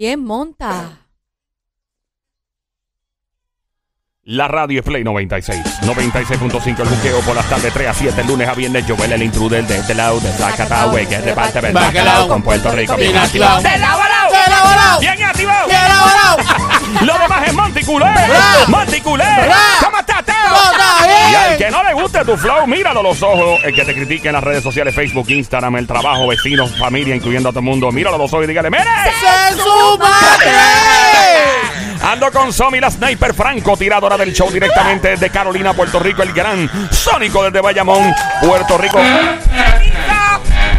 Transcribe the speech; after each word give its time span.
¿Quién 0.00 0.24
monta? 0.24 0.96
La 4.22 4.48
radio 4.48 4.80
es 4.80 4.86
Play 4.86 5.04
96. 5.04 5.82
96.5 5.82 6.80
el 6.80 6.88
buqueo 6.88 7.20
por 7.20 7.36
las 7.36 7.46
tardes 7.50 7.70
3 7.70 7.86
a 7.86 7.92
7, 7.92 8.24
lunes 8.24 8.48
a 8.48 8.54
viernes. 8.54 8.86
Joel 8.88 9.12
el 9.12 9.22
intruder 9.22 9.66
de 9.66 9.76
este 9.76 9.94
lado, 9.94 10.18
de 10.20 10.32
Zacatahue, 10.32 11.06
que 11.06 11.16
es 11.16 11.24
de 11.26 11.34
parte 11.34 11.60
del 11.60 11.74
Bacalao 11.74 12.28
con 12.28 12.42
Puerto 12.42 12.72
Rico. 12.72 12.96
Bien 12.96 13.14
activado. 13.14 13.60
¡De 13.60 13.76
lado 13.76 14.00
a 14.00 14.08
lado! 14.08 14.32
¡De 14.32 14.50
lado 14.50 14.68
a 14.68 14.74
lado! 14.74 15.00
¡Bien 15.00 15.22
activado! 15.22 15.68
¡De 15.68 15.74
lado 15.74 16.06
a 16.06 16.14
lado! 16.14 17.04
Lo 17.04 17.18
demás 17.18 17.48
es 17.48 17.52
Monticulé. 17.52 18.06
Monticulé. 18.68 19.24
Bra. 19.24 19.90
Y 21.30 21.34
al 21.34 21.56
que 21.56 21.70
no 21.70 21.82
le 21.82 21.94
guste 21.94 22.24
tu 22.24 22.36
flow, 22.36 22.66
míralo 22.66 23.00
a 23.00 23.02
los 23.02 23.22
ojos. 23.22 23.60
El 23.64 23.74
que 23.74 23.84
te 23.84 23.94
critique 23.94 24.28
en 24.28 24.34
las 24.34 24.44
redes 24.44 24.62
sociales, 24.62 24.94
Facebook, 24.94 25.28
Instagram, 25.30 25.76
el 25.76 25.86
trabajo, 25.86 26.26
vecinos, 26.26 26.76
familia, 26.78 27.14
incluyendo 27.14 27.48
a 27.48 27.52
todo 27.52 27.60
el 27.60 27.66
mundo. 27.66 27.90
Míralo 27.92 28.16
a 28.16 28.18
los 28.18 28.32
ojos 28.32 28.44
y 28.44 28.48
dígale, 28.48 28.70
¡Mire! 28.70 28.84
¡Se 28.84 29.56
su 29.56 29.98
madre! 29.98 30.50
Ando 32.02 32.30
con 32.32 32.52
Somi, 32.52 32.80
la 32.80 32.90
sniper 32.90 33.34
franco, 33.34 33.76
tiradora 33.76 34.16
del 34.16 34.32
show 34.32 34.50
directamente 34.50 35.08
desde 35.08 35.28
Carolina, 35.30 35.74
Puerto 35.74 35.98
Rico, 35.98 36.22
el 36.22 36.32
gran 36.32 36.68
Sónico 36.90 37.44
desde 37.44 37.60
Bayamón, 37.60 38.14
Puerto 38.42 38.78
Rico. 38.78 38.98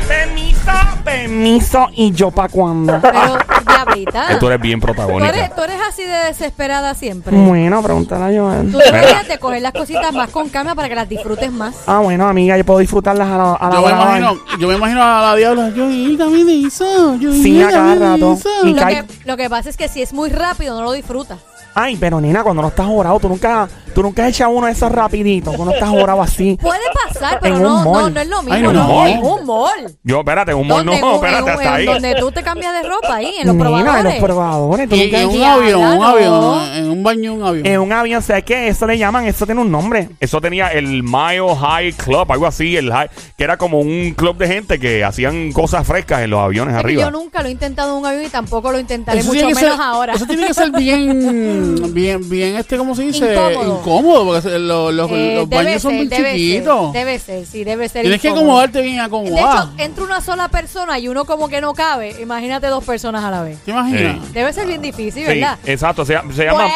Permiso, 0.08 0.72
permiso, 1.04 1.90
y 1.94 2.12
yo 2.12 2.32
pa' 2.32 2.50
cuándo. 2.50 3.00
Pero, 3.02 3.38
diablita. 3.76 4.40
Tú 4.40 4.48
eres 4.48 4.62
bien 4.62 4.80
¿Tú 4.80 4.86
protagónica. 4.88 5.30
eres, 5.30 5.56
tú 5.56 5.62
eres 5.64 5.78
así 5.90 6.04
de 6.04 6.18
desesperada 6.28 6.94
siempre. 6.94 7.36
Bueno, 7.36 7.82
pregúntale 7.82 8.38
a 8.38 8.42
Joel. 8.42 8.72
Tú 8.72 8.78
deberías 8.78 9.28
de 9.28 9.38
coger 9.40 9.62
las 9.62 9.74
cositas 9.74 10.14
más 10.14 10.30
con 10.30 10.50
calma 10.50 10.76
para 10.76 10.90
que 10.90 10.96
las 10.96 11.10
disfrutes 11.10 11.52
más. 11.52 11.76
Ah, 11.88 12.00
bueno, 12.00 12.28
amiga, 12.28 12.58
yo 12.58 12.66
puedo 12.66 12.80
disfrutarlas 12.80 13.28
a 13.28 13.38
la, 13.38 13.54
a 13.54 13.70
la 13.70 13.76
Yo 13.76 13.82
me 13.82 13.88
hora. 13.94 14.18
imagino, 14.20 14.38
yo 14.60 14.68
me 14.68 14.76
imagino 14.76 15.04
a 15.04 15.22
la 15.22 15.36
diabla. 15.36 15.70
Yo, 15.70 15.88
¿qué 15.88 16.44
me 16.46 16.54
hizo? 16.54 17.16
Yo, 17.16 17.32
Sí, 17.34 17.62
a 17.62 17.70
cada 17.70 17.96
rato. 17.96 18.38
Y 18.64 18.74
Lo 18.74 18.86
que, 18.88 19.04
lo 19.26 19.38
que 19.38 19.50
pasa 19.50 19.70
es 19.70 19.78
que 19.78 19.88
si 19.88 20.02
es 20.02 20.14
muy 20.14 20.30
rápido, 20.30 20.76
no 20.76 20.84
lo 20.84 20.92
disfrutas. 20.92 21.40
Ay, 21.74 21.96
pero 21.96 22.20
nena, 22.20 22.44
cuando 22.44 22.62
no 22.62 22.68
estás 22.68 22.86
orado, 22.90 23.18
tú 23.20 23.30
nunca, 23.30 23.70
tú 23.94 24.02
nunca 24.04 24.24
has 24.24 24.30
echado 24.30 24.52
uno 24.52 24.68
de 24.68 24.74
esos 24.74 24.92
rapiditos, 24.92 25.56
cuando 25.56 25.66
no 25.66 25.72
estás 25.80 25.90
orado 25.90 26.22
así. 26.22 26.58
Puede 26.62 26.80
pasar, 27.08 27.40
pero 27.42 27.56
En 27.58 27.62
un 27.66 27.68
no, 27.68 27.84
no, 27.84 27.92
mall. 27.92 28.14
no 28.14 28.20
es 28.22 28.28
lo 28.28 28.38
mismo. 28.42 28.54
Ay, 28.56 28.62
no, 28.64 28.74
no, 28.74 28.88
no. 28.88 29.08
En 29.08 29.24
un 29.24 29.46
mall. 29.46 29.98
Yo, 30.04 30.20
espérate, 30.20 30.54
un 30.54 30.68
mall 30.68 30.86
no, 30.86 30.92
Donde- 30.94 31.00
en 31.00 31.04
un- 31.08 31.16
espérate, 31.16 31.38
en 31.38 31.44
un- 31.44 31.50
hasta 31.50 31.64
en 31.68 31.74
ahí. 31.74 31.86
Donde 31.86 32.16
tú 32.16 32.32
te 32.32 32.44
cambias 32.44 32.74
de 32.82 32.90
ropa 32.90 33.16
ahí, 33.16 33.34
en 33.40 33.48
los 33.48 33.56
Nena, 33.56 33.70
en 33.70 33.74
los 33.76 33.84
probadores. 33.84 34.22
probadores, 34.24 34.90
tú 34.90 34.96
Y, 34.96 35.04
nunca 35.04 35.22
en 35.22 35.30
un 35.30 35.44
avión, 35.44 35.82
un 35.82 35.98
no. 36.00 36.06
avión, 36.08 36.76
en 36.76 36.90
un 36.90 37.04
baño, 37.04 37.34
un 37.34 37.44
avión. 37.44 37.66
En 37.66 37.80
un 37.80 37.92
avión, 37.94 38.22
¿sabes 38.22 38.44
qué? 38.44 38.68
Eso 38.68 38.86
le 38.88 38.98
llaman, 38.98 39.26
eso 39.26 39.46
tiene 39.46 39.62
un 39.62 39.72
nombre. 39.72 40.10
Eso 40.20 40.40
tenía 40.42 40.68
el 40.70 41.04
Mile 41.04 41.56
High 41.60 41.94
Club, 41.94 42.32
algo 42.32 42.46
así, 42.48 42.76
el 42.78 42.92
high, 42.92 43.10
que 43.38 43.44
era 43.44 43.58
como 43.58 43.80
un 43.80 44.14
club 44.16 44.38
de 44.38 44.48
gente 44.48 44.80
que 44.80 45.04
hacían 45.04 45.52
cosas 45.52 45.86
frescas 45.86 46.22
en 46.22 46.30
los 46.30 46.40
aviones 46.40 46.74
Es 46.76 46.82
que 46.82 46.86
arriba. 46.88 47.04
Yo 47.04 47.12
nunca 47.12 47.42
lo 47.42 47.48
he 47.48 47.52
intentado 47.52 47.92
en 47.94 48.00
un 48.00 48.06
avión 48.06 48.24
y 48.26 48.30
tampoco 48.30 48.72
lo 48.72 48.80
intentaré 48.80 49.20
mucho 49.24 49.32
tiene 49.32 49.50
que 49.50 49.56
menos 49.56 49.72
ser, 49.78 49.82
ahora. 49.82 50.14
Eso 50.14 50.26
tiene 50.26 50.48
que 50.48 50.54
ser 50.54 50.72
bien, 50.72 51.94
bien, 51.94 52.30
bien, 52.30 52.56
este, 52.56 52.78
¿cómo 52.78 52.96
se 52.96 53.04
dice? 53.04 53.32
Incómodo. 53.34 53.81
Incómodo, 53.82 54.26
porque 54.26 54.42
se- 54.42 54.60
los, 54.60 54.94
los, 54.94 55.12
Eh, 55.12 55.34
los 55.36 55.50
debe 55.50 55.64
baños 55.66 55.82
son 55.82 55.92
ser, 55.92 56.00
bien 56.00 56.10
debe 56.10 56.32
chiquitos. 56.36 56.92
Ser, 56.92 57.06
debe 57.06 57.20
ser, 57.20 57.46
sí, 57.46 57.64
debe 57.64 57.90
ser. 57.90 58.02
Tienes 58.04 58.22
que 58.22 58.28
incómodo. 58.30 58.46
acomodarte 58.52 58.82
bien 58.82 58.96
De 58.98 59.02
acomodado. 59.02 59.72
hecho, 59.74 59.84
entra 59.84 60.04
una 60.04 60.22
sola 60.22 60.48
persona 60.48 61.00
y 61.00 61.08
uno 61.08 61.26
como 61.26 61.50
que 61.50 61.62
no 61.62 61.74
cabe. 61.74 62.16
Imagínate 62.22 62.68
dos 62.68 62.84
personas 62.84 63.24
a 63.24 63.32
la 63.32 63.42
vez. 63.42 63.60
¿Te 63.66 63.72
imaginas? 63.72 64.18
Sí. 64.26 64.32
Debe 64.34 64.54
ser 64.54 64.68
bien 64.68 64.82
difícil, 64.82 65.26
Sí, 65.26 65.34
¿verdad? 65.40 65.58
exacto, 65.66 66.06
se, 66.06 66.14
se 66.36 66.46
llama... 66.46 66.68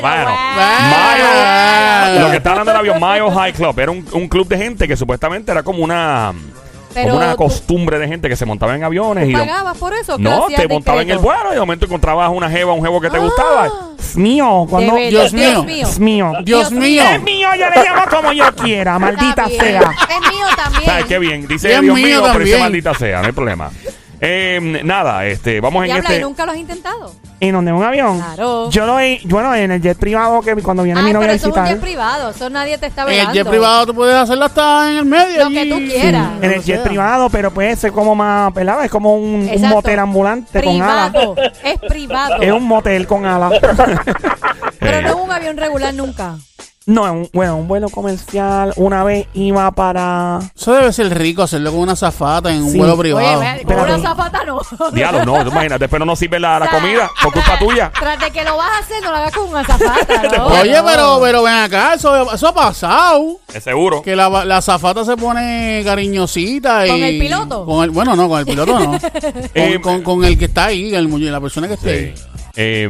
Bueno, 0.00 0.30
bueno. 0.52 2.20
Lo 2.20 2.30
que 2.30 2.36
está 2.38 2.50
hablando 2.50 2.72
del 2.72 2.80
avión 2.80 3.00
Mile 3.00 3.30
High 3.30 3.52
Club 3.52 3.78
era 3.80 3.90
un, 3.90 4.06
un 4.12 4.28
club 4.28 4.46
de 4.48 4.58
gente 4.58 4.88
que 4.88 4.96
supuestamente 4.96 5.50
era 5.52 5.62
como 5.62 5.82
una... 5.82 6.32
Pero 6.94 7.08
como 7.10 7.18
una 7.18 7.32
tú- 7.32 7.36
costumbre 7.36 7.98
de 7.98 8.08
gente 8.08 8.28
que 8.28 8.36
se 8.36 8.46
montaba 8.46 8.74
en 8.74 8.82
aviones 8.84 9.28
y... 9.28 9.32
¿Pagabas 9.32 9.76
por 9.78 9.94
eso? 9.94 10.16
¿Qué 10.16 10.22
No, 10.22 10.46
te 10.54 10.66
montaba 10.68 11.02
en 11.02 11.10
el 11.10 11.18
vuelo 11.18 11.50
y 11.50 11.54
de 11.54 11.60
momento 11.60 11.84
encontrabas 11.86 12.30
una 12.32 12.48
jeva, 12.50 12.72
un 12.72 12.82
jevo 12.82 13.00
que 13.00 13.10
te 13.10 13.16
Ah. 13.16 13.20
gustaba. 13.20 13.68
Mío, 14.14 14.66
cuando... 14.68 14.96
Dios 14.96 15.10
Dios 15.10 15.32
mío. 15.32 15.62
mío. 15.64 15.86
Es 15.86 15.98
mío. 16.00 16.32
Dios 16.44 16.70
mío. 16.72 17.02
Es 17.02 17.22
mío, 17.22 17.48
yo 17.58 17.66
le 17.68 17.84
llamo 17.84 18.02
como 18.10 18.32
yo 18.32 18.54
quiera, 18.56 18.98
maldita 18.98 19.46
sea. 19.48 19.80
Es 20.08 20.32
mío 20.32 20.46
también. 20.56 20.84
¿Sabes 20.84 21.04
qué 21.04 21.18
bien? 21.18 21.46
Dice 21.46 21.68
Dios 21.68 21.82
Dios, 21.82 21.94
mío 21.96 22.06
mío, 22.06 22.22
pero 22.32 22.44
dice 22.44 22.58
maldita 22.58 22.94
sea, 22.94 23.20
no 23.20 23.26
hay 23.26 23.32
problema. 23.32 23.70
Eh, 24.20 24.80
nada, 24.84 25.24
este, 25.26 25.60
vamos 25.60 25.82
en 25.84 25.92
Diabla, 25.92 26.08
este. 26.08 26.20
¿y 26.20 26.22
nunca 26.22 26.44
lo 26.44 26.52
has 26.52 26.58
intentado? 26.58 27.12
¿En 27.40 27.52
donde? 27.52 27.70
¿En 27.70 27.76
un 27.76 27.84
avión? 27.84 28.18
Claro. 28.20 28.68
Yo 28.70 28.84
lo 28.84 28.98
he, 28.98 29.20
bueno, 29.26 29.54
en 29.54 29.70
el 29.70 29.80
jet 29.80 29.96
privado 29.96 30.40
que 30.40 30.56
cuando 30.56 30.82
viene 30.82 31.00
mi 31.02 31.06
Ay, 31.08 31.12
novia 31.12 31.28
pero 31.28 31.32
a 31.32 31.36
eso 31.36 31.48
es 31.48 31.54
un 31.56 31.62
visitar. 31.62 31.74
jet 31.76 31.80
privado. 31.80 32.30
Eso 32.30 32.50
nadie 32.50 32.78
te 32.78 32.86
está 32.86 33.02
En 33.02 33.08
velando. 33.08 33.30
el 33.30 33.36
jet 33.36 33.48
privado 33.48 33.86
tú 33.86 33.94
puedes 33.94 34.16
hacerlo 34.16 34.44
hasta 34.46 34.90
en 34.90 34.96
el 34.98 35.04
medio. 35.04 35.44
Lo 35.44 35.50
que 35.50 35.60
allí. 35.60 35.70
tú 35.70 35.76
quieras. 35.78 36.28
En 36.42 36.50
el 36.52 36.62
jet 36.64 36.82
privado, 36.82 37.30
pero 37.30 37.52
puede 37.52 37.76
ser 37.76 37.92
como 37.92 38.16
más, 38.16 38.52
¿verdad? 38.54 38.84
Es 38.84 38.90
como 38.90 39.14
un, 39.14 39.22
un 39.42 39.48
Exacto. 39.48 39.68
motel 39.76 39.98
ambulante 40.00 40.62
con 40.64 40.82
alas. 40.82 41.10
Privado. 41.10 41.36
Es 41.62 41.78
privado. 41.78 42.42
Es 42.42 42.52
un 42.52 42.64
motel 42.64 43.06
con 43.06 43.24
alas. 43.24 43.52
Pero 44.80 44.98
Eh, 44.98 45.02
no 45.02 45.08
es 45.08 45.14
un 45.14 45.30
avión 45.30 45.56
regular 45.56 45.92
nunca. 45.94 46.36
No, 46.88 47.02
un, 47.12 47.28
bueno, 47.34 47.56
un 47.56 47.68
vuelo 47.68 47.90
comercial. 47.90 48.72
Una 48.76 49.04
vez 49.04 49.26
iba 49.34 49.70
para. 49.72 50.38
Eso 50.56 50.72
debe 50.72 50.90
ser 50.90 51.16
rico 51.18 51.42
hacerlo 51.42 51.70
con 51.70 51.80
una 51.80 51.94
zafata 51.94 52.50
en 52.50 52.62
un 52.62 52.70
Sí. 52.72 52.78
vuelo 52.78 52.94
Oye, 52.94 53.00
privado. 53.02 53.40
ve, 53.40 53.46
con 53.46 53.56
Espérate. 53.58 53.94
una 53.94 54.02
zapata 54.08 54.44
no. 54.46 54.60
Diablo, 54.92 55.24
no, 55.26 55.44
tú 55.44 55.50
imagínate, 55.50 55.80
después 55.80 56.02
no 56.06 56.16
sirve 56.16 56.40
la, 56.40 56.58
la 56.58 56.70
comida 56.70 57.10
por 57.22 57.34
culpa 57.34 57.58
tuya. 57.60 57.92
Tras 57.98 58.18
de 58.18 58.30
que 58.30 58.42
lo 58.42 58.56
vas 58.56 58.70
a 58.70 58.78
hacer, 58.78 59.02
no 59.02 59.10
lo 59.10 59.16
hagas 59.18 59.32
con 59.34 59.48
una 59.50 59.64
zapata, 59.64 60.22
¿no? 60.38 60.46
Oye, 60.46 60.76
No. 60.78 60.84
pero, 60.86 61.18
pero 61.22 61.42
ven 61.42 61.54
acá, 61.56 61.92
eso, 61.92 62.32
eso 62.32 62.48
ha 62.48 62.54
pasado. 62.54 63.38
Es 63.52 63.62
seguro. 63.64 64.00
Que 64.00 64.16
la, 64.16 64.46
la 64.46 64.62
zafata 64.62 65.04
se 65.04 65.14
pone 65.18 65.82
cariñosita 65.84 66.86
y... 66.86 66.90
¿Con 66.90 67.02
el 67.02 67.18
piloto? 67.18 67.66
Con 67.66 67.84
el, 67.84 67.90
bueno, 67.90 68.16
no, 68.16 68.30
con 68.30 68.40
el 68.40 68.46
piloto 68.46 68.78
no. 68.78 68.98
Eh, 69.54 69.78
con, 69.82 70.00
con, 70.02 70.16
con 70.20 70.24
el 70.24 70.38
que 70.38 70.46
está 70.46 70.64
ahí, 70.66 70.94
el, 70.94 71.06
mu- 71.06 71.18
la 71.18 71.38
persona 71.40 71.68
que 71.68 71.74
esté 71.74 71.90
ahí. 71.90 72.14
Sí. 72.16 72.22
Eh, 72.60 72.88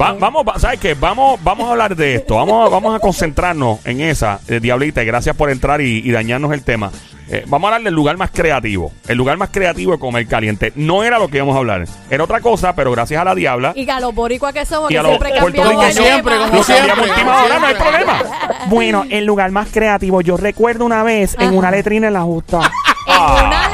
va- 0.00 0.14
vamos, 0.14 0.44
va- 0.48 0.58
¿sabes 0.58 0.80
qué? 0.80 0.94
Vamos, 0.94 1.38
vamos 1.44 1.68
a 1.68 1.72
hablar 1.72 1.94
de 1.94 2.14
esto. 2.14 2.36
Vamos, 2.36 2.70
vamos 2.70 2.96
a 2.96 3.00
concentrarnos 3.00 3.84
en 3.86 4.00
esa, 4.00 4.40
eh, 4.48 4.60
Diablita. 4.60 5.02
y 5.02 5.06
Gracias 5.06 5.36
por 5.36 5.50
entrar 5.50 5.82
y, 5.82 5.98
y 5.98 6.10
dañarnos 6.10 6.52
el 6.54 6.62
tema. 6.64 6.90
Eh, 7.28 7.44
vamos 7.46 7.66
a 7.70 7.74
hablar 7.74 7.84
del 7.84 7.94
lugar 7.94 8.16
más 8.16 8.30
creativo. 8.30 8.92
El 9.06 9.18
lugar 9.18 9.36
más 9.36 9.50
creativo 9.50 9.92
de 9.92 9.98
comer 9.98 10.26
caliente. 10.26 10.72
No 10.74 11.04
era 11.04 11.18
lo 11.18 11.28
que 11.28 11.36
íbamos 11.36 11.54
a 11.54 11.58
hablar. 11.58 11.84
Era 12.10 12.24
otra 12.24 12.40
cosa, 12.40 12.74
pero 12.74 12.90
gracias 12.92 13.20
a 13.20 13.24
la 13.24 13.34
Diabla. 13.34 13.72
Y 13.76 13.88
a 13.90 14.00
los 14.00 14.14
boricuas 14.14 14.52
que 14.54 14.64
somos, 14.64 14.90
Y 14.90 14.94
que 14.94 15.00
siempre 15.02 15.32
cambiamos 15.34 15.94
Siempre, 15.94 16.36
como 16.38 16.56
Lo 16.56 16.62
siempre, 16.64 16.88
cambiamos 16.88 17.10
última 17.10 17.32
como 17.34 17.44
hora, 17.44 17.58
no 17.60 17.66
hay 17.66 17.74
problema. 17.74 18.22
Bueno, 18.68 19.04
el 19.10 19.26
lugar 19.26 19.50
más 19.52 19.68
creativo. 19.70 20.22
Yo 20.22 20.38
recuerdo 20.38 20.84
una 20.86 21.02
vez 21.04 21.36
en 21.38 21.54
una 21.56 21.70
letrina 21.70 22.06
en 22.08 22.14
la 22.14 22.22
justa. 22.22 22.72
En 23.06 23.46
una 23.46 23.68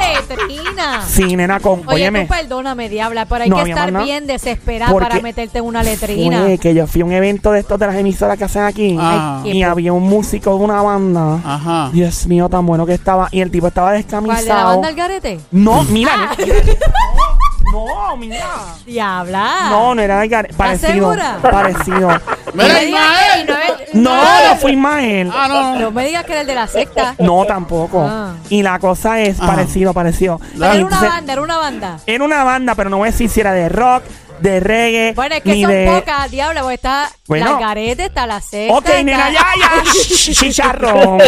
Sí, 1.07 1.35
nena, 1.35 1.59
con. 1.59 1.79
Oye, 1.87 1.95
óyeme. 1.95 2.21
tú 2.23 2.33
perdóname, 2.33 2.89
diabla, 2.89 3.25
pero 3.25 3.43
hay 3.43 3.49
No 3.49 3.63
que 3.63 3.69
estar 3.69 3.91
nada. 3.91 4.05
bien 4.05 4.27
desesperada 4.27 4.91
Porque 4.91 5.07
para 5.09 5.21
meterte 5.21 5.59
en 5.59 5.65
una 5.65 5.83
letrina. 5.83 6.43
Fue 6.43 6.57
que 6.57 6.73
yo 6.73 6.87
fui 6.87 7.01
a 7.01 7.05
un 7.05 7.11
evento 7.11 7.51
de 7.51 7.59
estos 7.59 7.79
de 7.79 7.87
las 7.87 7.95
emisoras 7.95 8.37
que 8.37 8.43
hacen 8.45 8.63
aquí. 8.63 8.97
Ah. 8.99 9.41
Ay, 9.43 9.57
Y 9.57 9.63
había 9.63 9.93
un 9.93 10.03
músico 10.03 10.57
de 10.57 10.63
una 10.63 10.81
banda. 10.81 11.39
Ajá. 11.43 11.89
Dios 11.93 12.27
mío, 12.27 12.49
tan 12.49 12.65
bueno 12.65 12.85
que 12.85 12.93
estaba. 12.93 13.27
Y 13.31 13.41
el 13.41 13.51
tipo 13.51 13.67
estaba 13.67 13.91
¿Cuál 13.91 14.03
de 14.03 14.09
la 14.09 14.19
descamisado. 14.19 14.67
banda 14.69 14.89
El 14.89 14.95
Garete? 14.95 15.39
No, 15.51 15.83
mira. 15.85 16.31
Ah. 17.67 17.71
No, 18.11 18.17
mira. 18.17 18.45
Diabla. 18.85 19.69
No, 19.69 19.95
no 19.95 20.01
era 20.01 20.19
de 20.19 20.29
Gar- 20.29 20.53
parecido. 20.55 20.91
segura? 20.93 21.37
Parecido. 21.41 22.09
No 22.53 22.63
Mira, 22.63 22.81
Ismael. 22.81 23.47
no 23.93 24.15
No, 24.15 24.47
no 24.47 24.55
fui 24.55 24.75
Mael. 24.75 25.29
Ah, 25.35 25.47
no, 25.47 25.75
no. 25.79 25.91
Me 25.91 26.05
digas 26.07 26.23
que 26.23 26.31
era 26.31 26.41
el 26.41 26.47
de 26.47 26.55
la 26.55 26.65
secta. 26.65 27.13
No, 27.19 27.45
tampoco. 27.45 28.03
Ah. 28.09 28.33
Y 28.49 28.63
la 28.63 28.79
cosa 28.79 29.19
es 29.19 29.37
Ajá. 29.39 29.47
parecido, 29.53 29.93
parecido. 29.93 30.39
Era 30.55 30.65
una 30.69 30.73
Entonces, 30.75 31.09
banda, 31.09 31.33
era 31.33 31.41
una 31.41 31.57
banda. 31.57 31.99
Era 32.07 32.23
una 32.23 32.43
banda, 32.43 32.73
pero 32.73 32.89
no 32.89 32.97
voy 32.97 33.09
a 33.09 33.11
decir 33.11 33.29
si 33.29 33.41
era 33.41 33.51
de 33.51 33.69
rock, 33.69 34.03
de 34.39 34.59
reggae, 34.59 35.13
Bueno, 35.13 35.35
es 35.35 35.41
que 35.43 35.51
ni 35.53 35.61
son 35.63 35.71
de... 35.71 35.85
pocas, 35.87 36.29
diabla, 36.31 36.61
porque 36.61 36.75
está 36.75 37.09
Bueno. 37.27 37.53
la 37.53 37.59
Garete, 37.59 38.05
está 38.05 38.25
la 38.27 38.39
secta. 38.41 38.75
Ok, 38.75 38.87
nena, 39.03 39.29
ya, 39.31 39.45
ya. 39.59 39.83
Chicharrón. 40.33 41.19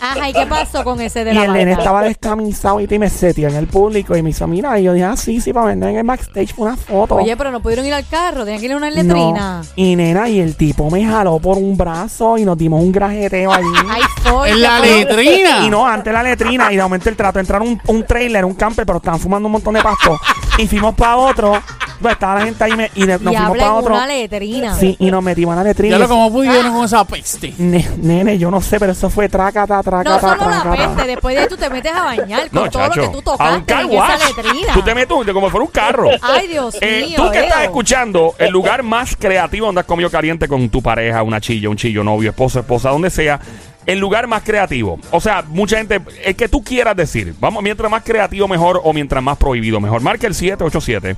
Ajá, 0.00 0.28
¿y 0.28 0.32
qué 0.32 0.46
pasó 0.46 0.84
con 0.84 1.00
ese 1.00 1.24
de 1.24 1.32
Y 1.32 1.34
la 1.34 1.40
el 1.42 1.46
banda? 1.48 1.58
nene 1.64 1.72
estaba 1.72 2.02
descamisado 2.02 2.80
y 2.80 2.86
te 2.86 2.98
me 2.98 3.08
setió 3.10 3.48
en 3.48 3.56
el 3.56 3.66
público 3.66 4.16
y 4.16 4.22
me 4.22 4.30
hizo, 4.30 4.46
mira, 4.46 4.78
y 4.78 4.84
yo 4.84 4.92
dije, 4.92 5.04
ah, 5.06 5.16
sí, 5.16 5.40
sí, 5.40 5.52
para 5.52 5.66
vender 5.66 5.90
en 5.90 5.96
el 5.98 6.04
backstage 6.06 6.54
una 6.56 6.76
foto. 6.76 7.16
Oye, 7.16 7.36
pero 7.36 7.50
no 7.50 7.60
pudieron 7.60 7.84
ir 7.86 7.94
al 7.94 8.06
carro, 8.06 8.44
tenían 8.44 8.60
que 8.60 8.66
ir 8.66 8.72
a 8.72 8.76
una 8.76 8.90
No. 8.90 8.96
letrina. 8.96 9.62
Y 9.76 9.96
nena, 9.96 10.28
y 10.28 10.40
el 10.40 10.56
tipo 10.56 10.90
me 10.90 11.04
jaló 11.04 11.38
por 11.38 11.58
un 11.58 11.76
brazo 11.76 12.38
y 12.38 12.44
nos 12.44 12.56
dimos 12.56 12.82
un 12.82 12.92
grajeteo 12.92 13.52
allí. 13.52 13.66
Ay, 13.90 14.02
soy. 14.22 14.50
En 14.50 14.62
la 14.62 14.80
letrina. 14.80 15.64
Y 15.64 15.70
no, 15.70 15.86
antes 15.86 16.12
la 16.12 16.22
letrina, 16.22 16.72
y 16.72 16.76
de 16.76 16.82
momento 16.82 17.08
el 17.08 17.16
trato, 17.16 17.38
entraron 17.40 17.68
un, 17.68 17.80
un 17.86 18.04
trailer, 18.04 18.44
un 18.44 18.54
camper, 18.54 18.86
pero 18.86 18.98
estaban 18.98 19.20
fumando 19.20 19.46
un 19.46 19.52
montón 19.52 19.74
de 19.74 19.82
pasto. 19.82 20.18
y 20.58 20.66
fuimos 20.66 20.94
para 20.94 21.16
otro, 21.16 21.62
pues 22.00 22.12
estaba 22.14 22.36
la 22.40 22.44
gente 22.46 22.64
ahí 22.64 22.72
me- 22.76 22.90
y 22.94 23.00
nos 23.04 23.20
Y 23.20 23.24
fuimos 23.24 23.36
habla 23.46 23.62
para 23.62 23.74
otro. 23.74 23.94
una 23.94 24.06
letrina. 24.06 24.74
Sí, 24.78 24.96
y 24.98 25.10
nos 25.10 25.22
metimos 25.22 25.52
en 25.52 25.56
la 25.58 25.64
letrina. 25.64 25.96
Ya 25.96 26.02
lo 26.02 26.08
como 26.08 26.30
pudieron 26.32 26.72
con 26.72 26.84
esa 26.84 27.04
peste. 27.04 27.54
Ne- 27.58 27.88
nene, 27.98 28.38
yo 28.38 28.50
no 28.50 28.60
sé, 28.60 28.78
pero 28.78 28.92
eso 28.92 29.10
fue 29.10 29.28
tracata, 29.28 29.76
No 29.76 29.82
tracata, 29.82 30.20
solo 30.20 30.50
la 30.50 30.76
peste, 30.94 31.06
después 31.08 31.34
de 31.34 31.42
ahí 31.42 31.48
tú 31.48 31.56
te 31.56 31.70
metes 31.70 31.92
a 31.92 32.02
bañar 32.04 32.50
con 32.50 32.64
No, 32.64 32.70
todo 32.70 32.86
lo 32.86 32.92
que 32.92 33.00
tú 33.00 33.06
a 33.06 33.16
un 33.18 33.22
tocaste 33.22 33.64
car 33.66 33.84
en 33.84 33.90
esa 33.92 33.98
wash. 34.00 34.36
letrina. 34.36 34.72
Tú 34.74 34.82
te 34.82 34.94
metes 34.94 35.16
un- 35.16 35.26
como 35.32 35.46
si 35.46 35.50
fuera 35.50 35.64
un 35.64 35.70
carro. 35.72 36.08
Ay, 36.22 36.48
Dios 36.48 36.76
Eh, 36.80 37.04
mío. 37.08 37.22
tú 37.24 37.30
que 37.32 37.40
estás 37.44 37.62
escuchando, 37.64 38.34
el 38.38 38.50
lugar 38.50 38.82
más 38.82 39.16
creativo 39.16 39.66
donde 39.66 39.80
has 39.80 39.86
comido 39.86 40.10
caliente 40.10 40.48
con 40.48 40.68
tu 40.68 40.82
pareja, 40.82 41.22
una 41.22 41.40
chilla, 41.40 41.68
un 41.68 41.76
chillo, 41.76 42.04
novio, 42.04 42.30
esposo, 42.30 42.60
esposa, 42.60 42.90
donde 42.90 43.10
sea. 43.10 43.40
El 43.86 43.98
lugar 44.00 44.26
más 44.26 44.42
creativo. 44.42 44.98
O 45.12 45.20
sea, 45.20 45.42
mucha 45.48 45.78
gente, 45.78 45.98
el 46.22 46.36
que 46.36 46.46
tú 46.46 46.62
quieras 46.62 46.94
decir. 46.94 47.34
Vamos, 47.40 47.62
mientras 47.62 47.90
más 47.90 48.02
creativo 48.02 48.46
mejor 48.46 48.80
o 48.84 48.92
mientras 48.92 49.22
más 49.22 49.38
prohibido 49.38 49.80
mejor. 49.80 50.02
Marca 50.02 50.26
el 50.26 50.34
787 50.34 51.16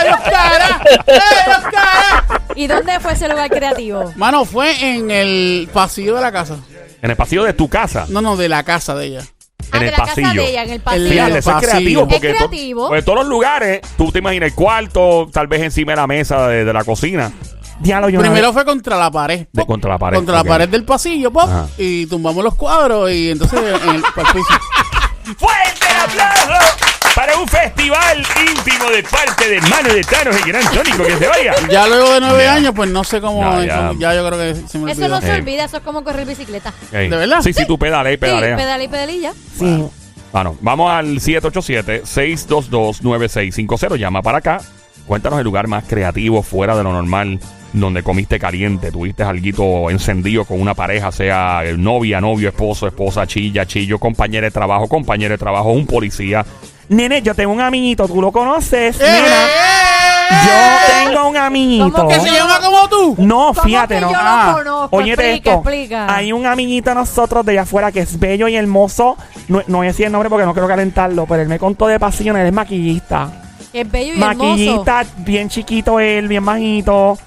los 0.09 0.19
caras! 0.21 0.81
¡Eh, 1.07 1.19
los 1.47 1.63
caras! 1.71 2.23
¿Y 2.55 2.67
dónde 2.67 2.99
fue 2.99 3.13
ese 3.13 3.27
lugar 3.27 3.49
creativo? 3.49 4.11
Mano, 4.15 4.45
fue 4.45 4.95
en 4.95 5.11
el 5.11 5.67
pasillo 5.73 6.15
de 6.15 6.21
la 6.21 6.31
casa. 6.31 6.55
En 7.05 7.11
el 7.11 7.17
pasillo 7.17 7.43
de 7.43 7.53
tu 7.53 7.69
casa. 7.69 8.05
No, 8.09 8.21
no, 8.21 8.35
de 8.35 8.49
la 8.49 8.63
casa 8.63 8.95
de 8.95 9.05
ella. 9.05 9.21
Ah, 9.71 9.77
En 9.77 9.79
de 9.79 9.85
el 9.85 9.91
la 9.91 9.97
casa 9.97 10.15
pasillo. 10.21 10.41
de 10.41 10.49
ella, 10.49 10.63
en 10.63 10.69
el 10.71 10.79
pasillo. 10.81 11.09
Fíjate, 11.09 11.37
eso 11.37 11.49
es 11.49 11.55
pasillo. 11.55 11.69
creativo. 11.71 12.01
Es 12.01 12.07
Porque 12.07 12.27
to- 12.29 12.35
creativo. 12.37 12.87
pues 12.89 13.05
todos 13.05 13.19
los 13.19 13.27
lugares, 13.27 13.81
tú 13.97 14.11
te 14.11 14.19
imaginas 14.19 14.49
el 14.49 14.55
cuarto, 14.55 15.29
tal 15.31 15.47
vez 15.47 15.61
encima 15.61 15.93
de 15.93 15.95
la 15.97 16.07
mesa 16.07 16.47
de, 16.47 16.65
de 16.65 16.73
la 16.73 16.83
cocina. 16.83 17.31
Diablo, 17.79 18.09
yo 18.09 18.19
una 18.19 18.27
Primero 18.29 18.47
vez- 18.47 18.53
fue 18.53 18.65
contra 18.65 18.97
la 18.97 19.11
pared. 19.11 19.47
De 19.51 19.65
contra 19.65 19.91
la 19.91 19.97
pared, 19.97 20.17
Contra 20.17 20.39
ok. 20.39 20.45
la 20.45 20.49
pared 20.49 20.69
del 20.69 20.83
pasillo, 20.85 21.31
pop. 21.31 21.43
Ajá. 21.43 21.67
Y 21.77 22.05
tumbamos 22.07 22.43
los 22.43 22.55
cuadros 22.55 23.11
y 23.11 23.31
entonces 23.31 23.59
en 23.59 23.95
el, 23.95 24.01
para 24.15 24.29
el 24.29 24.33
piso. 24.35 24.53
¡Fuerte 25.37 25.85
el 25.89 26.01
aplauso 26.09 26.75
para 27.15 27.37
un 27.37 27.47
festival 27.47 28.23
íntimo 28.45 28.89
de 28.91 29.01
parte 29.03 29.47
de 29.49 29.61
Mano 29.61 29.93
de 29.93 30.03
Thanos 30.03 30.35
y 30.45 30.49
Gran 30.49 30.63
Tónico 30.73 31.03
que 31.03 31.17
se 31.17 31.27
vaya! 31.27 31.53
Ya 31.69 31.87
luego 31.87 32.11
de 32.13 32.19
nueve 32.21 32.43
Ya. 32.43 32.53
años, 32.55 32.73
pues 32.75 32.89
no 32.89 33.03
sé 33.05 33.21
cómo. 33.21 33.41
No, 33.43 33.63
ya. 33.63 33.91
ya. 33.97 34.13
yo 34.15 34.27
creo 34.27 34.39
que 34.39 34.55
se 34.67 34.77
me 34.77 34.91
Eso 34.91 35.01
olvidó. 35.01 35.15
no 35.15 35.21
se 35.21 35.31
Eh. 35.31 35.35
olvida, 35.39 35.63
eso 35.65 35.77
es 35.77 35.83
como 35.83 36.03
correr 36.03 36.27
bicicleta. 36.27 36.73
Ey. 36.91 37.09
¿De 37.09 37.15
verdad? 37.17 37.41
Sí, 37.41 37.53
sí, 37.53 37.65
tú 37.65 37.79
pedale 37.79 38.11
y 38.11 38.15
Sí, 38.15 38.17
pedalea. 38.17 38.57
pedale 38.57 38.83
y 38.83 38.87
pedalilla. 38.89 39.33
Sí. 39.57 39.85
Bueno, 40.33 40.57
vamos 40.59 40.91
al 40.91 41.19
787-622-9650. 41.21 43.95
Llama 43.97 44.21
para 44.21 44.39
acá. 44.39 44.59
Cuéntanos 45.07 45.39
el 45.39 45.45
lugar 45.45 45.67
más 45.67 45.85
creativo 45.85 46.43
fuera 46.43 46.75
de 46.75 46.83
lo 46.83 46.91
normal 46.91 47.39
donde 47.73 48.03
comiste 48.03 48.39
caliente, 48.39 48.91
tuviste 48.91 49.21
algo 49.23 49.89
encendido 49.91 50.45
con 50.45 50.59
una 50.61 50.73
pareja, 50.73 51.11
sea 51.11 51.61
novia, 51.77 52.21
novio, 52.21 52.47
esposo, 52.49 52.87
esposa, 52.87 53.27
chilla, 53.27 53.65
chillo, 53.65 53.99
compañero 53.99 54.45
de 54.45 54.51
trabajo, 54.51 54.87
compañero 54.87 55.33
de 55.33 55.37
trabajo, 55.37 55.71
un 55.73 55.85
policía. 55.85 56.45
Nene, 56.89 57.21
yo 57.21 57.33
tengo 57.33 57.51
un 57.51 57.61
amiguito, 57.61 58.07
tú 58.07 58.21
lo 58.21 58.31
conoces, 58.31 58.99
nena. 58.99 59.47
Yo 60.45 61.03
tengo 61.11 61.27
un 61.29 61.37
amiguito. 61.37 61.91
¿Cómo 61.91 62.07
¿Que 62.07 62.19
se 62.19 62.31
llama 62.31 62.59
como 62.59 62.87
tú? 62.89 63.15
No, 63.19 63.47
¿Cómo 63.53 63.61
fíjate, 63.63 63.95
que 63.95 64.01
no. 64.01 64.11
yo 64.11 64.17
Ah, 64.19 64.45
lo 64.49 64.57
conozco? 64.63 64.95
Óyete 64.97 65.21
explica, 65.33 65.49
esto. 65.51 65.61
explica. 65.69 66.15
Hay 66.15 66.31
un 66.33 66.45
amiguito 66.45 66.89
de 66.89 66.95
nosotros 66.95 67.45
de 67.45 67.51
allá 67.53 67.61
afuera 67.63 67.91
que 67.91 68.01
es 68.01 68.19
bello 68.19 68.47
y 68.47 68.55
hermoso. 68.55 69.17
No, 69.47 69.61
no 69.67 69.77
voy 69.79 69.87
a 69.87 69.89
decir 69.91 70.05
el 70.07 70.11
nombre 70.11 70.29
porque 70.29 70.45
no 70.45 70.53
quiero 70.53 70.67
calentarlo, 70.67 71.25
pero 71.27 71.41
él 71.43 71.47
me 71.47 71.59
contó 71.59 71.87
de 71.87 71.99
pasión. 71.99 72.37
Él 72.37 72.47
es 72.47 72.53
maquillista. 72.53 73.29
Es 73.73 73.89
bello 73.91 74.13
y 74.13 74.21
hermoso. 74.21 74.37
Maquillista, 74.49 75.05
bien 75.17 75.49
chiquito 75.49 75.99
él, 75.99 76.27
bien 76.27 76.43
bajito. 76.45 77.17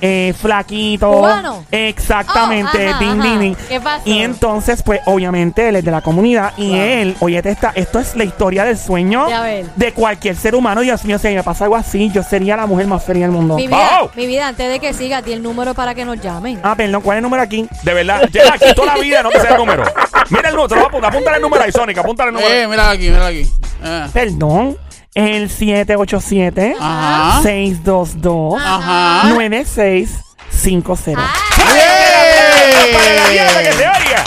Eh, 0.00 0.34
flaquito. 0.38 1.12
¿Cubano? 1.12 1.64
Exactamente. 1.70 2.86
Oh, 2.86 2.90
ajá, 2.90 2.98
ding, 2.98 3.20
ajá. 3.20 3.28
ding, 3.28 3.40
ding. 3.40 3.54
¿Qué 3.68 3.80
pasó? 3.80 4.02
Y 4.08 4.22
entonces, 4.22 4.82
pues, 4.82 5.00
obviamente, 5.06 5.68
él 5.68 5.76
es 5.76 5.84
de 5.84 5.90
la 5.90 6.00
comunidad. 6.00 6.52
Y 6.56 6.74
él, 6.74 7.16
oye, 7.20 7.40
esta, 7.44 7.72
esto 7.74 7.98
es 7.98 8.16
la 8.16 8.24
historia 8.24 8.64
del 8.64 8.78
sueño 8.78 9.28
Ya 9.28 9.42
de 9.44 9.92
cualquier 9.92 10.36
ser 10.36 10.54
humano. 10.54 10.80
Dios 10.80 11.04
mío, 11.04 11.18
si 11.18 11.28
me 11.28 11.42
pasa 11.42 11.64
algo 11.64 11.76
así, 11.76 12.10
yo 12.10 12.22
sería 12.22 12.56
la 12.56 12.66
mujer 12.66 12.86
más 12.86 13.04
feliz 13.04 13.22
del 13.22 13.30
mundo. 13.30 13.56
Mi 13.56 13.66
vida, 13.66 13.98
¡Wow! 14.00 14.10
mi 14.14 14.26
vida, 14.26 14.48
antes 14.48 14.70
de 14.70 14.80
que 14.80 14.92
siga, 14.94 15.22
di 15.22 15.32
el 15.32 15.42
número 15.42 15.74
para 15.74 15.94
que 15.94 16.04
nos 16.04 16.20
llamen. 16.20 16.60
Ah, 16.62 16.74
perdón, 16.74 17.02
¿cuál 17.02 17.16
es 17.16 17.18
el 17.18 17.22
número 17.24 17.42
aquí? 17.42 17.68
De 17.82 17.94
verdad, 17.94 18.28
lleva 18.32 18.54
aquí 18.54 18.74
toda 18.74 18.94
la 18.94 19.00
vida, 19.00 19.22
no 19.22 19.30
te 19.30 19.40
sé 19.40 19.48
el 19.48 19.56
número. 19.56 19.84
Mira 20.30 20.48
el 20.48 20.54
número, 20.54 20.68
te 20.68 20.74
lo 20.74 20.80
voy 20.80 20.86
a 20.86 20.88
apuntar. 20.88 21.10
Apúntale 21.10 21.36
el 21.36 21.42
número 21.42 21.62
ahí, 21.64 21.72
Sónica, 21.72 22.00
apúntale 22.00 22.28
el 22.28 22.34
número. 22.34 22.54
Eh, 22.54 22.68
mira 22.68 22.90
aquí, 22.90 23.10
mira 23.10 23.26
aquí. 23.26 23.50
Ah. 23.82 24.08
Perdón, 24.12 24.76
el 25.14 25.48
787 25.50 26.74
Ajá. 26.80 27.42
622 27.42 28.60
Ajá. 28.60 29.28
9650. 29.30 31.22
Ah, 31.22 31.32
¡Ey! 31.74 32.92
Para 32.92 33.14
la 33.14 33.28
diabla 33.28 33.62
que 33.62 33.72
se 33.72 33.88
oiga. 33.88 34.24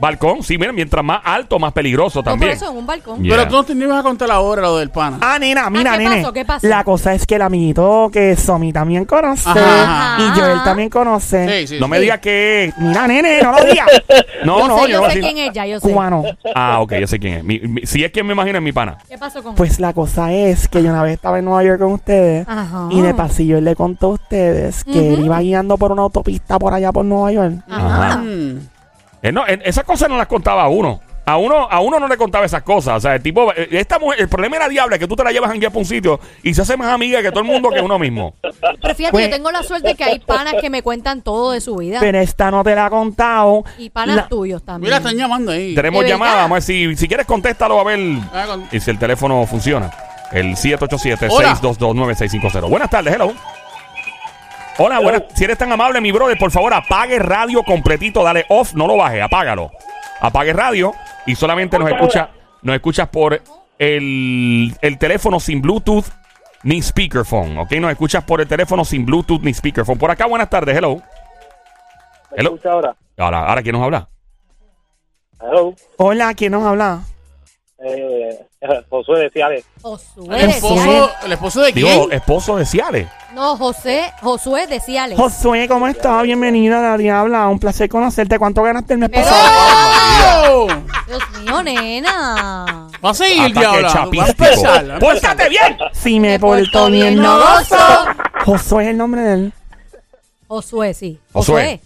Balcón, 0.00 0.42
sí, 0.42 0.58
miren, 0.58 0.74
mientras 0.74 1.04
más 1.04 1.20
alto, 1.24 1.58
más 1.58 1.72
peligroso 1.72 2.18
No, 2.20 2.24
por 2.24 2.32
también. 2.32 2.52
eso, 2.52 2.70
en 2.70 2.76
un 2.76 2.86
balcón. 2.86 3.22
Yeah. 3.22 3.36
Pero 3.36 3.48
tú 3.48 3.54
no 3.56 3.64
te 3.64 3.72
ibas 3.72 4.00
a 4.00 4.02
contar 4.02 4.30
ahora 4.30 4.62
lo 4.62 4.76
del 4.78 4.90
pana. 4.90 5.18
Ah, 5.20 5.38
nena, 5.38 5.70
mira, 5.70 5.92
¿qué 5.92 5.98
nene. 5.98 6.16
pasó? 6.22 6.32
¿Qué 6.32 6.44
pasó? 6.44 6.66
La 6.66 6.82
cosa 6.84 7.14
es 7.14 7.26
que 7.26 7.36
el 7.36 7.42
amiguito 7.42 8.10
que 8.12 8.34
Somi 8.36 8.72
también 8.72 9.04
conoce 9.04 9.48
Ajá. 9.48 10.16
y 10.18 10.38
Joel 10.38 10.62
también 10.64 10.88
conoce. 10.90 11.60
Sí, 11.66 11.66
sí, 11.74 11.80
no 11.80 11.86
me 11.88 12.00
digas 12.00 12.18
que. 12.20 12.72
Mira, 12.78 13.06
nene, 13.06 13.40
no 13.42 13.52
lo 13.52 13.64
digas. 13.64 13.86
No, 14.44 14.58
yo 14.58 14.66
no, 14.68 14.76
sé, 14.78 14.82
yo 14.82 14.88
yo 14.88 15.02
sé 15.02 15.06
decir- 15.20 15.22
quién 15.22 15.38
es 15.38 15.52
ya, 15.54 15.66
yo 15.66 15.78
sé. 15.78 15.88
Cubano. 15.88 16.24
Ah, 16.52 16.80
ok, 16.80 16.94
yo 16.94 17.06
sé 17.06 17.20
quién 17.20 17.34
es. 17.34 17.44
Mi- 17.44 17.60
mi- 17.60 17.86
si 17.86 18.02
es 18.02 18.10
quien 18.10 18.26
me 18.26 18.32
imagino, 18.32 18.58
es 18.58 18.64
mi 18.64 18.72
pana. 18.72 18.98
¿Qué 19.08 19.16
pasó 19.16 19.40
con 19.40 19.54
Pues 19.54 19.78
la 19.78 19.92
cosa 19.92 20.32
es 20.32 20.66
que 20.66 20.82
yo 20.82 20.90
una 20.90 21.02
vez 21.04 21.12
estaba 21.14 21.38
en 21.38 21.44
Nueva 21.44 21.62
York 21.62 21.78
con 21.80 21.92
ustedes 21.92 22.44
Ajá. 22.48 22.88
y 22.90 23.00
de 23.02 23.14
pasillo 23.14 23.58
él 23.58 23.64
le 23.64 23.76
contó 23.76 24.08
a 24.08 24.10
ustedes 24.14 24.82
que 24.82 25.14
él 25.14 25.24
iba 25.26 25.38
guiando 25.40 25.76
por 25.78 25.92
una 25.92 26.02
autopista 26.02 26.58
por 26.58 26.74
allá 26.74 26.90
por 26.90 27.04
Nueva 27.04 27.30
York. 27.30 27.54
Ajá. 27.70 27.81
Mm. 27.82 28.58
Eh, 29.22 29.32
no, 29.32 29.46
eh, 29.46 29.60
esas 29.64 29.84
cosas 29.84 30.08
no 30.08 30.16
las 30.16 30.26
contaba 30.26 30.62
a 30.64 30.68
uno. 30.68 31.00
A 31.24 31.36
uno, 31.36 31.68
a 31.70 31.78
uno 31.78 32.00
no 32.00 32.08
le 32.08 32.16
contaba 32.16 32.44
esas 32.44 32.64
cosas. 32.64 32.96
O 32.96 33.00
sea, 33.00 33.14
el 33.14 33.22
tipo, 33.22 33.52
eh, 33.52 33.68
esta 33.70 34.00
mujer, 34.00 34.22
el 34.22 34.28
problema 34.28 34.56
era 34.56 34.68
diablo, 34.68 34.98
que 34.98 35.06
tú 35.06 35.14
te 35.14 35.22
la 35.22 35.30
llevas 35.30 35.50
a 35.50 35.52
guiar 35.54 35.70
por 35.70 35.78
un 35.82 35.86
sitio 35.86 36.18
y 36.42 36.52
se 36.52 36.62
hace 36.62 36.76
más 36.76 36.88
amiga 36.88 37.22
que 37.22 37.30
todo 37.30 37.42
el 37.42 37.46
mundo 37.46 37.70
que 37.70 37.80
uno 37.80 37.96
mismo. 37.96 38.34
Pero 38.42 38.94
fíjate, 38.96 39.12
Pues- 39.12 39.28
yo 39.28 39.36
tengo 39.36 39.52
la 39.52 39.62
suerte 39.62 39.94
que 39.94 40.02
hay 40.02 40.18
panas 40.18 40.54
que 40.60 40.68
me 40.68 40.82
cuentan 40.82 41.22
todo 41.22 41.52
de 41.52 41.60
su 41.60 41.76
vida. 41.76 41.98
Pero 42.00 42.18
esta 42.18 42.50
no 42.50 42.64
te 42.64 42.74
la 42.74 42.86
ha 42.86 42.90
contado. 42.90 43.62
y 43.78 43.88
panas 43.90 44.16
La- 44.16 44.26
tuyos 44.28 44.64
también. 44.64 44.88
Mira, 44.88 44.96
están 44.96 45.16
llamando 45.16 45.52
ahí. 45.52 45.76
Tenemos 45.76 46.02
¿De 46.02 46.08
llamada, 46.08 46.34
vamos 46.42 46.50
a 46.50 46.54
ver 46.54 46.62
si, 46.64 46.96
si 46.96 47.06
quieres 47.06 47.24
contéstalo 47.26 47.78
a 47.78 47.84
ver 47.84 48.00
Ah, 48.34 48.56
y 48.72 48.80
si 48.80 48.90
el 48.90 48.98
teléfono 48.98 49.46
funciona. 49.46 49.92
El 50.32 50.56
787-622-9650. 50.56 52.68
Buenas 52.68 52.90
tardes, 52.90 53.14
hello. 53.14 53.32
Hola, 54.78 55.00
buenas. 55.00 55.24
Si 55.34 55.44
eres 55.44 55.58
tan 55.58 55.70
amable, 55.70 56.00
mi 56.00 56.12
brother, 56.12 56.38
por 56.38 56.50
favor, 56.50 56.72
apague 56.72 57.18
radio 57.18 57.62
completito, 57.62 58.22
dale 58.22 58.46
off, 58.48 58.72
no 58.74 58.86
lo 58.86 58.96
baje, 58.96 59.20
apágalo. 59.20 59.70
Apague 60.20 60.52
radio 60.52 60.94
y 61.26 61.34
solamente 61.34 61.78
nos 61.78 61.90
escucha, 61.90 62.30
nos 62.62 62.74
escuchas 62.74 63.08
por 63.08 63.42
el, 63.78 64.74
el 64.80 64.98
teléfono 64.98 65.40
sin 65.40 65.60
Bluetooth 65.60 66.06
ni 66.62 66.80
speakerphone, 66.80 67.58
¿ok? 67.58 67.72
Nos 67.72 67.90
escuchas 67.90 68.24
por 68.24 68.40
el 68.40 68.48
teléfono 68.48 68.84
sin 68.84 69.04
Bluetooth 69.04 69.42
ni 69.42 69.52
speakerphone. 69.52 69.98
Por 69.98 70.10
acá, 70.10 70.26
buenas 70.26 70.48
tardes, 70.48 70.76
hello. 70.76 71.02
Hello. 72.34 72.58
ahora? 72.64 72.96
Ahora, 73.18 73.46
ahora 73.46 73.62
¿quién 73.62 73.74
nos 73.74 73.82
habla? 73.84 74.08
Hello. 75.40 75.74
Hola, 75.98 76.34
¿quién 76.34 76.52
nos 76.52 76.64
habla? 76.64 77.00
Eh, 77.84 78.38
Josué 78.90 79.20
de 79.20 79.30
Ciales. 79.30 79.64
Josué 79.82 80.40
El 80.40 80.46
de 80.46 80.52
esposo, 80.52 80.82
Ciales. 80.82 81.10
el 81.24 81.32
esposo 81.32 81.60
de 81.62 81.72
quién? 81.72 81.86
Digo, 81.86 82.10
esposo 82.12 82.56
de 82.56 82.66
Ciales. 82.66 83.08
No, 83.34 83.56
José, 83.56 84.12
Josué 84.20 84.66
de 84.66 84.78
Ciales. 84.78 85.18
Josué, 85.18 85.66
¿cómo 85.66 85.88
estás? 85.88 86.22
Bienvenida 86.22 86.78
a 86.78 86.90
la 86.92 86.96
Diabla. 86.98 87.48
Un 87.48 87.58
placer 87.58 87.88
conocerte. 87.88 88.38
¿Cuánto 88.38 88.62
ganaste 88.62 88.92
el 88.94 89.00
mes 89.00 89.08
Pero- 89.10 89.24
pasado? 89.24 89.50
¡Oh! 90.54 90.66
Dios 91.06 91.22
mío, 91.40 91.62
nena. 91.62 92.88
Va 93.04 93.10
a 93.10 93.14
seguir, 93.14 93.40
Ataque 93.42 93.58
diabla. 93.58 93.88
Chapístico. 93.92 94.44
empezar, 94.44 94.64
va 94.66 94.76
a 94.76 94.80
empezar. 94.94 94.98
¡Pórtate 95.00 95.48
bien! 95.48 95.78
Si 95.92 96.20
me 96.20 96.28
Me 96.28 96.38
porto 96.38 96.86
bien, 96.88 97.16
no 97.16 97.36
gozo. 97.38 97.76
Josué 98.44 98.84
es 98.84 98.90
el 98.90 98.96
nombre 98.98 99.22
de 99.22 99.34
él. 99.34 99.52
Josué, 100.46 100.94
sí. 100.94 101.18
Josué. 101.32 101.80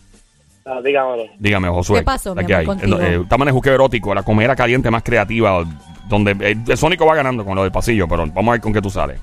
Ah, 0.66 0.80
dígamelo. 0.82 1.26
Dígame, 1.38 1.68
Josué. 1.68 2.00
¿Qué 2.00 2.04
pasó, 2.04 2.34
mi 2.34 2.40
amor, 2.42 2.54
hay. 2.56 2.66
contigo? 2.66 3.00
Eh, 3.00 3.20
estamos 3.22 3.44
en 3.44 3.48
el 3.48 3.54
juqueo 3.54 3.74
erótico, 3.74 4.12
la 4.14 4.24
comida 4.24 4.56
caliente 4.56 4.90
más 4.90 5.04
creativa, 5.04 5.64
donde 6.08 6.32
eh, 6.40 6.56
el 6.68 6.76
Sónico 6.76 7.06
va 7.06 7.14
ganando 7.14 7.44
con 7.44 7.54
lo 7.54 7.62
del 7.62 7.70
pasillo, 7.70 8.08
pero 8.08 8.26
vamos 8.26 8.48
a 8.48 8.52
ver 8.52 8.60
con 8.60 8.72
qué 8.72 8.82
tú 8.82 8.90
sales. 8.90 9.20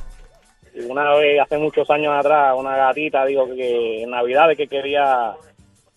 Una 0.87 1.11
vez, 1.15 1.41
hace 1.41 1.57
muchos 1.57 1.89
años 1.89 2.13
atrás, 2.17 2.53
una 2.57 2.75
gatita 2.77 3.25
dijo 3.25 3.45
que 3.55 4.03
en 4.03 4.09
Navidades 4.09 4.57
que 4.57 4.67
quería 4.67 5.33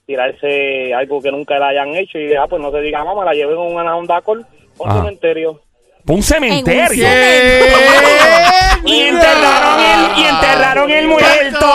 tirarse 0.05 0.93
algo 0.93 1.21
que 1.23 1.31
nunca 1.31 1.59
le 1.59 1.65
hayan 1.65 1.95
hecho 1.95 2.19
y 2.19 2.35
ah, 2.35 2.47
pues 2.49 2.61
no 2.61 2.71
se 2.73 2.81
diga, 2.81 3.05
mamá, 3.05 3.25
la 3.25 3.33
llevé 3.33 3.53
en 3.53 3.59
una 3.59 3.97
Honda 3.97 4.17
Accord 4.17 4.43
a 4.43 4.83
un 4.83 4.91
Ajá. 4.91 4.99
cementerio. 4.99 5.61
Un 6.09 6.23
cementerio. 6.23 7.05
¿Qué? 7.05 7.61
Y 8.85 9.01
enterraron 9.01 9.81
el, 9.81 10.19
y 10.19 10.27
enterraron 10.27 10.91
el 10.93 11.09
muerto. 11.09 11.67